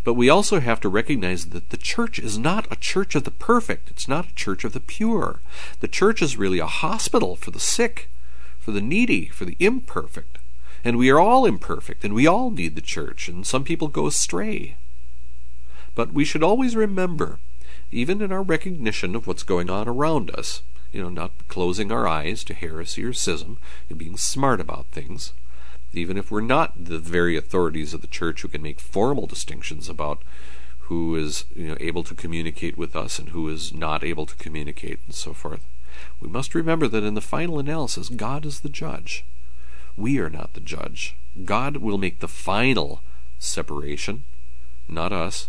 [0.03, 3.31] But we also have to recognize that the church is not a church of the
[3.31, 3.91] perfect.
[3.91, 5.41] It's not a church of the pure.
[5.81, 8.09] The church is really a hospital for the sick,
[8.59, 10.39] for the needy, for the imperfect.
[10.87, 14.07] And we are all imperfect, and we all need the church, and some people go
[14.07, 14.77] astray.
[15.97, 17.41] But we should always remember,
[17.91, 20.63] even in our recognition of what's going on around us,
[20.93, 23.59] you know, not closing our eyes to heresy or schism
[23.91, 25.33] and being smart about things,
[25.93, 29.89] even if we're not the very authorities of the church who can make formal distinctions
[29.89, 30.23] about
[30.83, 34.37] who is you know, able to communicate with us and who is not able to
[34.37, 35.67] communicate and so forth.
[36.21, 39.25] We must remember that in the final analysis, God is the judge.
[39.97, 41.17] We are not the judge.
[41.45, 43.01] God will make the final
[43.39, 44.25] separation,
[44.89, 45.49] not us.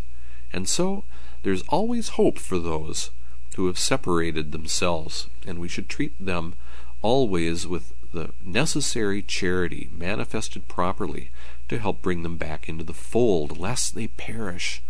[0.53, 1.03] And so
[1.43, 3.11] there's always hope for those
[3.55, 6.53] who have separated themselves, and we should treat them
[7.01, 11.31] always with the necessary charity manifested properly
[11.67, 14.81] to help bring them back into the fold, lest they perish,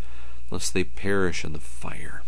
[0.51, 2.23] lest they perish in the fire.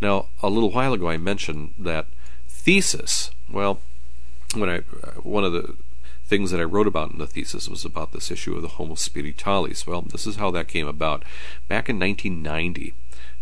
[0.00, 2.06] Now, a little while ago, I mentioned that
[2.48, 3.30] thesis.
[3.50, 3.80] Well,
[4.54, 5.76] when I uh, one of the
[6.26, 8.94] things that I wrote about in the thesis was about this issue of the Homo
[8.94, 9.86] Spiritualis.
[9.86, 11.24] Well, this is how that came about.
[11.68, 12.94] Back in 1990,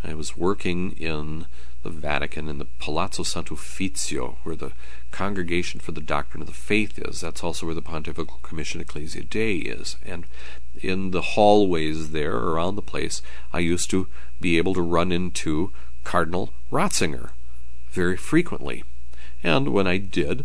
[0.02, 1.46] I was working in
[1.82, 4.72] the Vatican in the Palazzo Sant'Uffizio, where the
[5.10, 7.20] Congregation for the Doctrine of the Faith is.
[7.20, 9.96] That's also where the Pontifical Commission Ecclesia Dei is.
[10.04, 10.26] And
[10.80, 14.08] in the hallways there around the place, I used to
[14.40, 15.72] be able to run into
[16.04, 17.30] Cardinal Ratzinger
[17.90, 18.82] very frequently.
[19.42, 20.44] And when I did,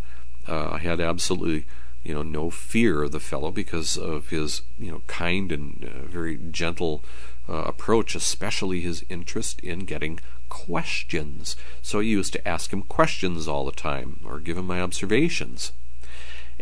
[0.49, 1.65] uh, I had absolutely
[2.03, 6.07] you know no fear of the fellow because of his you know kind and uh,
[6.07, 7.03] very gentle
[7.47, 10.19] uh, approach, especially his interest in getting
[10.49, 11.55] questions.
[11.81, 15.71] So I used to ask him questions all the time or give him my observations.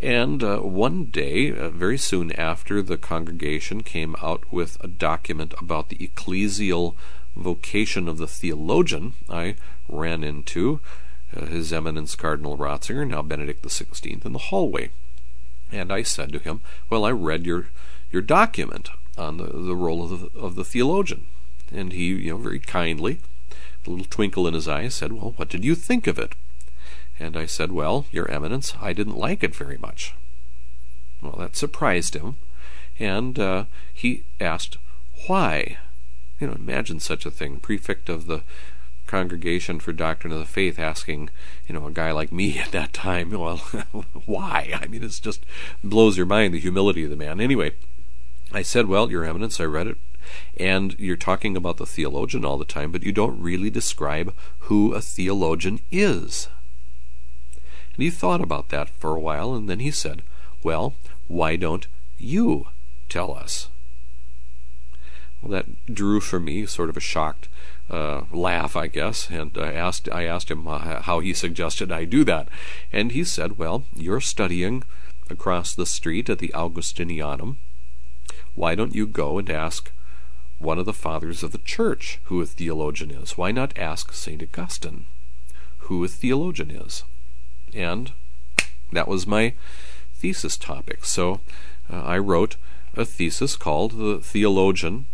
[0.00, 5.54] And uh, one day, uh, very soon after the congregation came out with a document
[5.58, 6.94] about the ecclesial
[7.36, 9.56] vocation of the theologian, I
[9.88, 10.80] ran into
[11.30, 14.90] His Eminence Cardinal Ratzinger, now Benedict XVI, in the hallway.
[15.70, 17.68] And I said to him, Well, I read your,
[18.10, 21.26] your document on the, the role of the, of the theologian.
[21.70, 23.20] And he, you know, very kindly,
[23.86, 26.34] a little twinkle in his eye, said, Well, what did you think of it?
[27.20, 30.14] And I said, Well, Your Eminence, I didn't like it very much.
[31.20, 32.36] Well, that surprised him,
[32.98, 34.78] and uh, he asked,
[35.26, 35.78] Why?
[36.40, 37.58] You know, imagine such a thing.
[37.58, 38.42] Prefect of the
[39.08, 41.30] Congregation for Doctrine of the Faith asking,
[41.66, 43.56] you know, a guy like me at that time, well,
[44.26, 44.70] why?
[44.80, 45.44] I mean, it just
[45.82, 47.40] blows your mind, the humility of the man.
[47.40, 47.72] Anyway,
[48.52, 49.98] I said, Well, Your Eminence, I read it,
[50.56, 54.94] and you're talking about the theologian all the time, but you don't really describe who
[54.94, 56.48] a theologian is.
[57.94, 60.22] And he thought about that for a while, and then he said,
[60.62, 60.94] Well,
[61.26, 61.86] Why don't
[62.18, 62.68] you
[63.08, 63.68] tell us?
[65.42, 67.48] Well, that drew for me sort of a shocked
[67.90, 72.04] uh, laugh, I guess, and I asked I asked him uh, how he suggested I
[72.04, 72.48] do that,
[72.92, 74.84] and he said, "Well, you're studying
[75.30, 77.56] across the street at the Augustinianum.
[78.54, 79.90] Why don't you go and ask
[80.58, 83.38] one of the fathers of the church who a theologian is?
[83.38, 85.06] Why not ask Saint Augustine
[85.78, 87.04] who a theologian is?"
[87.72, 88.12] And
[88.92, 89.54] that was my
[90.14, 91.04] thesis topic.
[91.06, 91.40] So
[91.90, 92.56] uh, I wrote
[92.94, 95.06] a thesis called "The Theologian."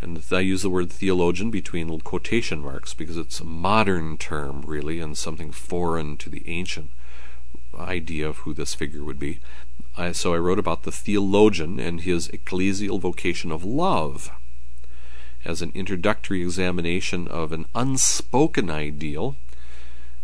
[0.00, 5.00] And I use the word theologian between quotation marks because it's a modern term, really,
[5.00, 6.90] and something foreign to the ancient
[7.78, 9.40] idea of who this figure would be.
[9.96, 14.30] I, so I wrote about the theologian and his ecclesial vocation of love
[15.44, 19.36] as an introductory examination of an unspoken ideal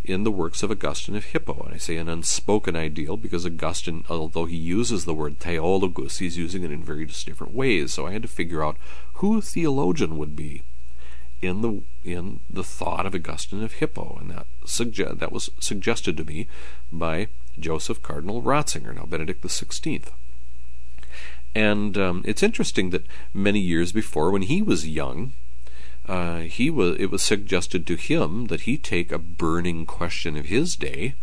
[0.04, 1.62] in the works of Augustine of Hippo.
[1.64, 6.38] And I say an unspoken ideal because Augustine, although he uses the word theologus, he's
[6.38, 7.92] using it in various different ways.
[7.92, 8.76] So I had to figure out
[9.14, 10.62] who a theologian would be
[11.40, 14.46] in the in the thought of Augustine of Hippo, and that
[15.18, 16.46] that was suggested to me
[16.92, 17.28] by
[17.58, 20.12] Joseph Cardinal Ratzinger, now Benedict the Sixteenth.
[21.54, 25.34] And um, it's interesting that many years before, when he was young,
[26.08, 30.46] uh, he was it was suggested to him that he take a burning question of
[30.46, 31.14] his day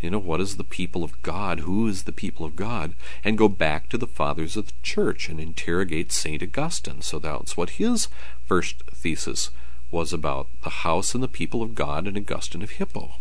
[0.00, 1.60] you know what is the people of god?
[1.60, 2.94] Who is the people of god?
[3.24, 7.00] And go back to the fathers of the church and interrogate saint augustine.
[7.02, 8.08] So that's what his
[8.44, 9.50] first thesis
[9.90, 13.14] was about the house and the people of god and augustine of hippo.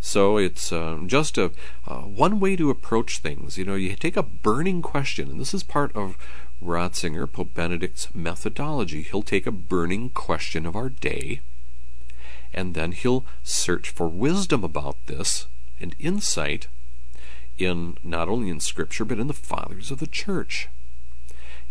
[0.00, 1.50] So it's uh, just a
[1.88, 3.58] uh, one way to approach things.
[3.58, 6.16] You know you take a burning question and this is part of
[6.64, 9.02] Ratzinger, Pope Benedict's methodology.
[9.02, 11.40] He'll take a burning question of our day,
[12.52, 15.46] and then he'll search for wisdom about this
[15.80, 16.68] and insight
[17.58, 20.68] in not only in Scripture but in the fathers of the Church.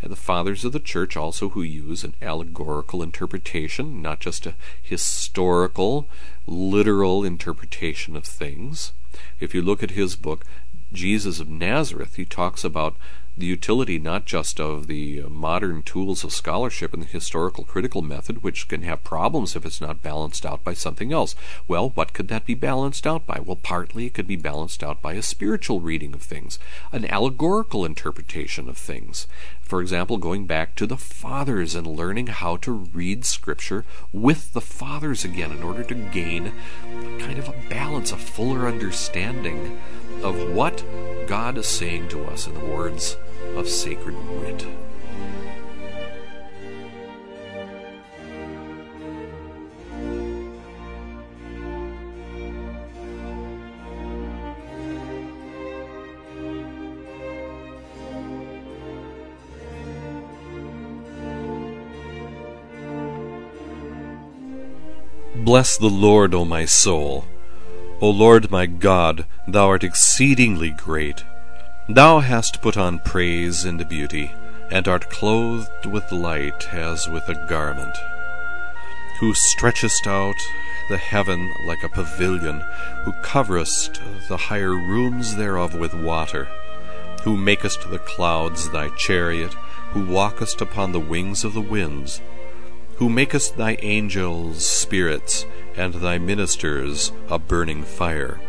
[0.02, 4.56] And the fathers of the Church also who use an allegorical interpretation, not just a
[4.82, 6.10] historical,
[6.46, 8.92] literal interpretation of things.
[9.40, 10.44] If you look at his book,
[10.92, 12.98] Jesus of Nazareth, he talks about
[13.36, 18.02] the utility not just of the uh, modern tools of scholarship and the historical critical
[18.02, 21.36] method, which can have problems if it's not balanced out by something else.
[21.68, 23.40] Well, what could that be balanced out by?
[23.44, 26.60] Well, partly it could be balanced out by a spiritual reading of things,
[26.92, 29.26] an allegorical interpretation of things.
[29.62, 34.62] For example, going back to the fathers and learning how to read Scripture with the
[34.62, 36.52] fathers again in order to gain
[36.84, 39.80] a kind of a balance, a fuller understanding
[40.22, 40.84] of what
[41.28, 43.18] God is saying to us in the words
[43.56, 44.66] of sacred writ.
[65.36, 67.26] Bless the Lord, O my soul.
[68.02, 71.24] O Lord my God, thou art exceedingly great.
[71.94, 74.34] Thou hast put on praise and beauty,
[74.72, 77.96] and art clothed with light as with a garment.
[79.20, 80.34] Who stretchest out
[80.90, 82.64] the heaven like a pavilion,
[83.04, 86.48] who coverest the higher rooms thereof with water,
[87.22, 89.54] who makest the clouds thy chariot,
[89.92, 92.22] who walkest upon the wings of the winds,
[92.96, 98.40] who makest thy angels spirits, and thy ministers a burning fire.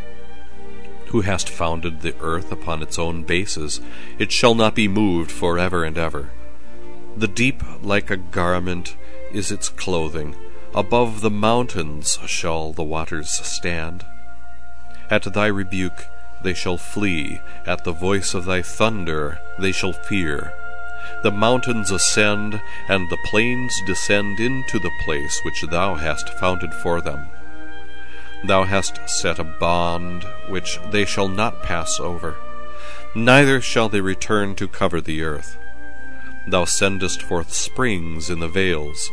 [1.15, 3.81] Who hast founded the earth upon its own bases,
[4.19, 6.33] it shall not be moved for ever and ever.
[7.17, 8.97] The deep like a garment
[9.33, 10.35] is its clothing,
[10.75, 14.05] above the mountains shall the waters stand.
[15.09, 16.05] At thy rebuke
[16.43, 20.53] they shall flee, at the voice of thy thunder they shall fear.
[21.23, 27.01] The mountains ascend, and the plains descend into the place which thou hast founded for
[27.01, 27.29] them.
[28.47, 32.37] Thou hast set a bond which they shall not pass over,
[33.15, 35.57] neither shall they return to cover the earth.
[36.47, 39.09] Thou sendest forth springs in the vales,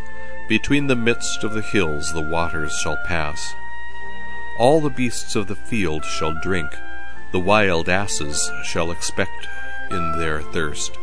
[0.49, 3.53] between the midst of the hills the waters shall pass.
[4.59, 6.69] All the beasts of the field shall drink,
[7.31, 9.47] the wild asses shall expect
[9.91, 10.97] in their thirst.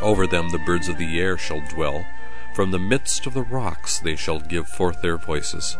[0.00, 2.06] Over them the birds of the air shall dwell,
[2.54, 5.76] from the midst of the rocks they shall give forth their voices.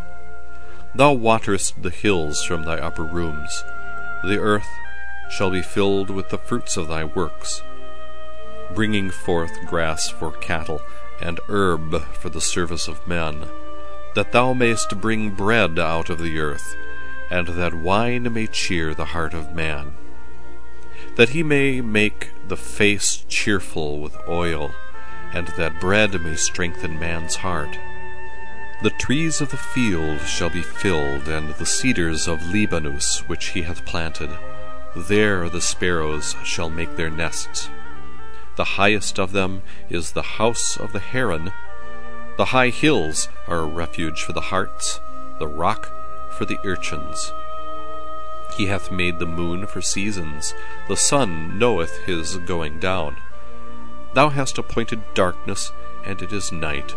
[0.94, 3.64] Thou waterest the hills from thy upper rooms.
[4.24, 4.68] The earth
[5.30, 7.62] shall be filled with the fruits of thy works,
[8.74, 10.82] bringing forth grass for cattle,
[11.20, 13.46] and herb for the service of men,
[14.14, 16.74] that thou mayst bring bread out of the earth,
[17.30, 19.94] and that wine may cheer the heart of man.
[21.16, 24.72] that he may make the face cheerful with oil,
[25.32, 27.78] and that bread may strengthen man's heart.
[28.82, 33.60] The trees of the field shall be filled, and the cedars of Libanus which he
[33.62, 34.30] hath planted.
[34.96, 37.68] There the sparrows shall make their nests.
[38.56, 41.52] The highest of them is the house of the heron.
[42.38, 44.98] The high hills are a refuge for the harts,
[45.38, 45.92] the rock
[46.30, 47.34] for the urchins.
[48.56, 50.54] He hath made the moon for seasons,
[50.88, 53.18] the sun knoweth his going down.
[54.14, 55.70] Thou hast appointed darkness,
[56.06, 56.94] and it is night.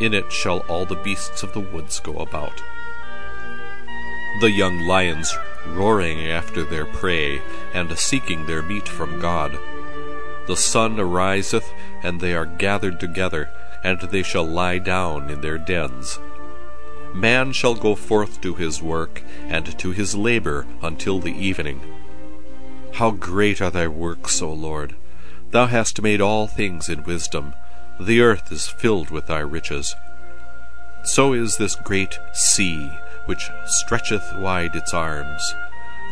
[0.00, 2.62] In it shall all the beasts of the woods go about.
[4.40, 5.34] The young lions
[5.66, 7.40] roaring after their prey,
[7.72, 9.58] and seeking their meat from God.
[10.46, 11.72] The sun ariseth,
[12.02, 13.50] and they are gathered together,
[13.82, 16.18] and they shall lie down in their dens.
[17.14, 21.80] Man shall go forth to his work, and to his labor until the evening.
[22.94, 24.96] How great are thy works, O Lord!
[25.50, 27.54] Thou hast made all things in wisdom.
[27.98, 29.96] The earth is filled with thy riches.
[31.02, 35.54] So is this great sea, which stretcheth wide its arms.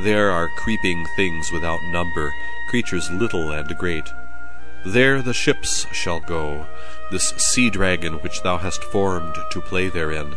[0.01, 2.32] There are creeping things without number,
[2.70, 4.12] creatures little and great.
[4.87, 6.66] There the ships shall go,
[7.11, 10.37] this sea dragon which thou hast formed to play therein.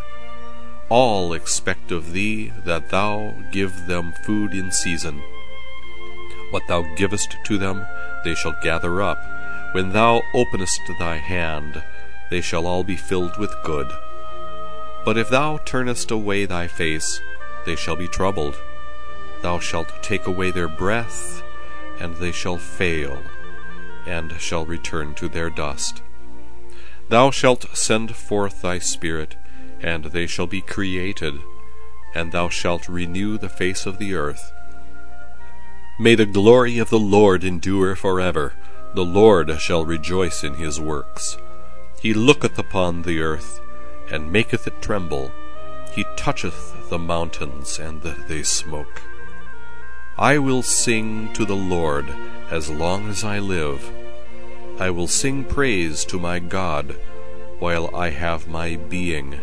[0.89, 5.21] All expect of thee that thou give them food in season.
[6.51, 7.85] What thou givest to them,
[8.23, 9.36] they shall gather up.
[9.77, 11.83] When thou openest thy hand,
[12.31, 13.87] they shall all be filled with good.
[15.05, 17.21] But if thou turnest away thy face,
[17.63, 18.59] they shall be troubled.
[19.43, 21.43] Thou shalt take away their breath,
[21.99, 23.21] and they shall fail,
[24.07, 26.01] and shall return to their dust.
[27.09, 29.35] Thou shalt send forth thy Spirit,
[29.79, 31.35] and they shall be created,
[32.15, 34.51] and thou shalt renew the face of the earth.
[35.99, 38.55] May the glory of the Lord endure for ever.
[38.97, 41.37] The Lord shall rejoice in his works.
[42.01, 43.61] He looketh upon the earth,
[44.09, 45.31] and maketh it tremble.
[45.93, 49.03] He toucheth the mountains, and they smoke.
[50.17, 52.09] I will sing to the Lord
[52.49, 53.87] as long as I live.
[54.79, 56.95] I will sing praise to my God
[57.59, 59.39] while I have my being.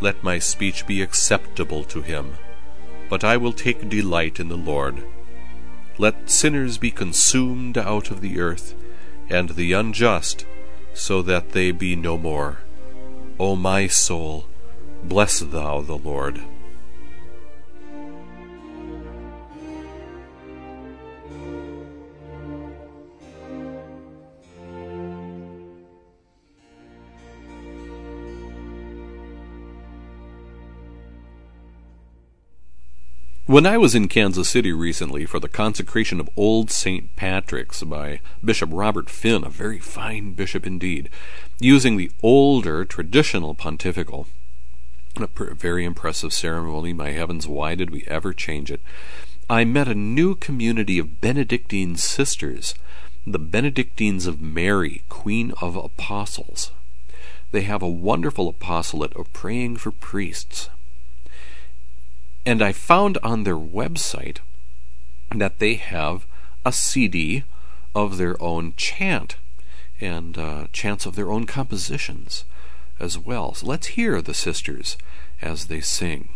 [0.00, 2.34] Let my speech be acceptable to him,
[3.08, 5.02] but I will take delight in the Lord.
[5.96, 8.74] Let sinners be consumed out of the earth,
[9.28, 10.44] and the unjust,
[10.92, 12.58] so that they be no more.
[13.38, 14.46] O my soul,
[15.04, 16.40] bless thou the Lord.
[33.46, 37.14] When I was in Kansas City recently for the consecration of Old St.
[37.14, 41.10] Patrick's by Bishop Robert Finn, a very fine bishop indeed,
[41.60, 44.28] using the older traditional pontifical,
[45.20, 46.94] a very impressive ceremony.
[46.94, 48.80] My heavens, why did we ever change it?
[49.50, 52.74] I met a new community of Benedictine sisters,
[53.26, 56.70] the Benedictines of Mary, Queen of Apostles.
[57.52, 60.70] They have a wonderful apostolate of praying for priests.
[62.46, 64.38] And I found on their website
[65.30, 66.26] that they have
[66.64, 67.44] a CD
[67.94, 69.36] of their own chant
[70.00, 72.44] and uh, chants of their own compositions
[73.00, 73.54] as well.
[73.54, 74.96] So let's hear the sisters
[75.40, 76.28] as they sing.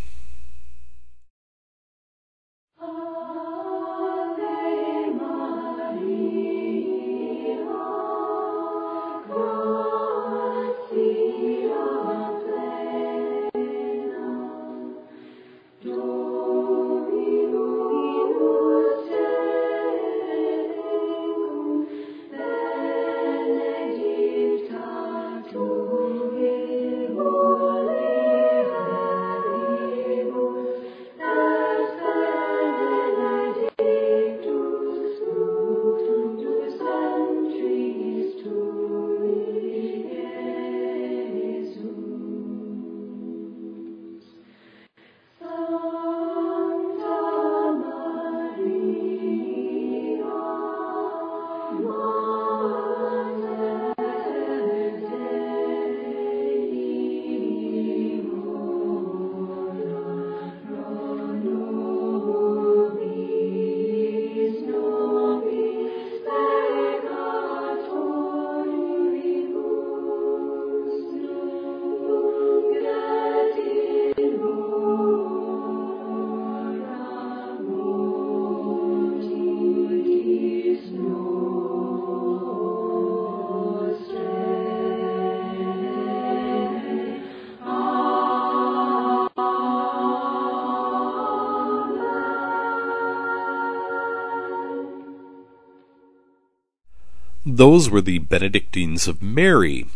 [97.58, 99.88] Those were the Benedictines of Mary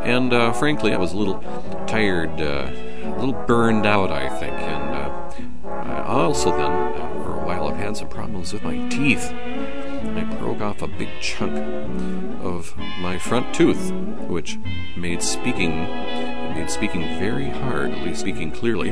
[0.05, 1.41] And uh, frankly, I was a little
[1.87, 2.71] tired, uh,
[3.05, 4.53] a little burned out, I think.
[4.53, 8.87] And uh, I also then, uh, for a while, I've had some problems with my
[8.89, 9.33] teeth.
[9.33, 11.57] I broke off a big chunk
[12.43, 13.91] of my front tooth,
[14.29, 14.59] which
[14.97, 15.87] made speaking
[16.55, 18.91] made speaking very hard, at least speaking clearly.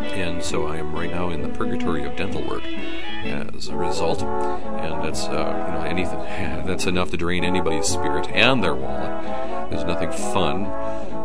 [0.00, 4.22] And so I am right now in the purgatory of dental work as a result.
[4.22, 6.18] And that's uh, you know anything
[6.66, 9.70] that's enough to drain anybody's spirit and their wallet.
[9.70, 10.66] There's nothing fun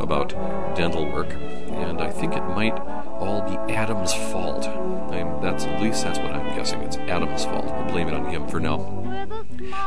[0.01, 0.29] about
[0.75, 2.77] dental work, and I think it might
[3.19, 4.67] all be Adam's fault.
[4.67, 6.81] I'm, that's at least that's what I'm guessing.
[6.81, 7.65] It's Adam's fault.
[7.65, 9.01] We'll blame it on him for now.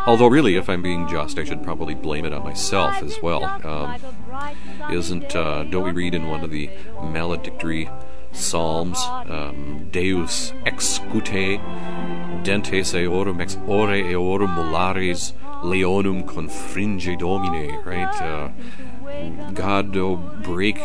[0.07, 3.45] Although, really, if I'm being just, I should probably blame it on myself as well.
[3.65, 3.97] Um,
[4.93, 6.71] isn't uh, don't we read in one of the
[7.03, 7.91] maledictory
[8.35, 11.61] psalms, um, Deus excute
[12.43, 15.33] dentes eorum ex ore eorum molares
[15.63, 18.15] leonum confringe domine, right?
[18.21, 18.51] Uh,
[19.53, 20.79] God, oh, break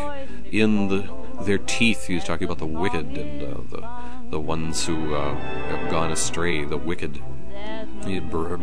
[0.51, 1.09] in the
[1.41, 2.07] their teeth.
[2.07, 3.89] He's talking about the wicked and uh, the
[4.29, 7.21] the ones who uh, have gone astray, the wicked.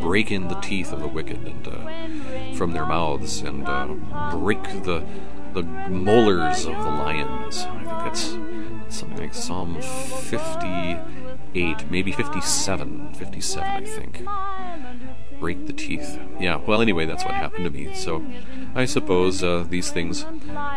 [0.01, 3.87] break in the teeth of the wicked and uh, from their mouths and uh,
[4.30, 5.05] break the
[5.53, 7.62] the molars of the lions.
[7.62, 8.56] I think that's
[8.89, 14.24] something like Psalm 58, maybe 57, 57, I think
[15.41, 16.18] break the teeth.
[16.41, 17.95] Yeah, well, anyway, that's what happened to me.
[17.95, 18.24] So
[18.74, 20.26] I suppose uh, these things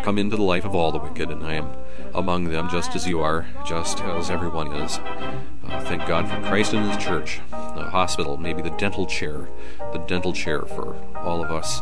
[0.03, 1.69] come into the life of all the wicked, and I am
[2.13, 4.99] among them just as you are, just as everyone is.
[5.65, 9.49] Uh, thank God for Christ and His church, the hospital, maybe the dental chair,
[9.93, 11.81] the dental chair for all of us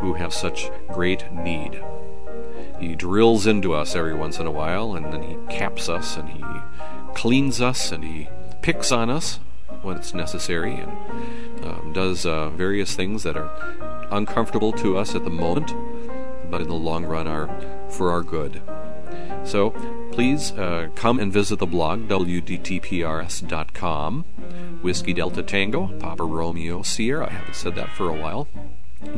[0.00, 1.82] who have such great need.
[2.78, 6.28] He drills into us every once in a while, and then He caps us, and
[6.28, 6.42] He
[7.14, 8.28] cleans us, and He
[8.62, 9.38] picks on us
[9.82, 10.92] when it's necessary, and
[11.64, 13.50] um, does uh, various things that are
[14.10, 15.72] uncomfortable to us at the moment,
[16.50, 17.48] but in the long run are
[17.90, 18.60] for our good.
[19.44, 19.70] So
[20.12, 22.64] please uh, come and visit the blog, wdtprs.com,
[24.82, 28.48] Whiskey Delta Tango, Papa Romeo Sierra, I haven't said that for a while,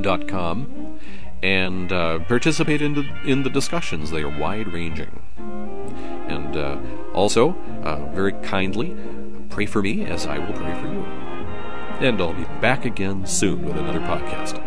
[0.01, 0.99] dot com,
[1.43, 4.11] and uh, participate in the, in the discussions.
[4.11, 5.22] They are wide ranging.
[6.28, 6.78] And uh,
[7.14, 8.97] also, uh, very kindly,
[9.49, 11.26] pray for me as I will pray for you
[12.01, 14.62] and I'll be back again soon with another podcast.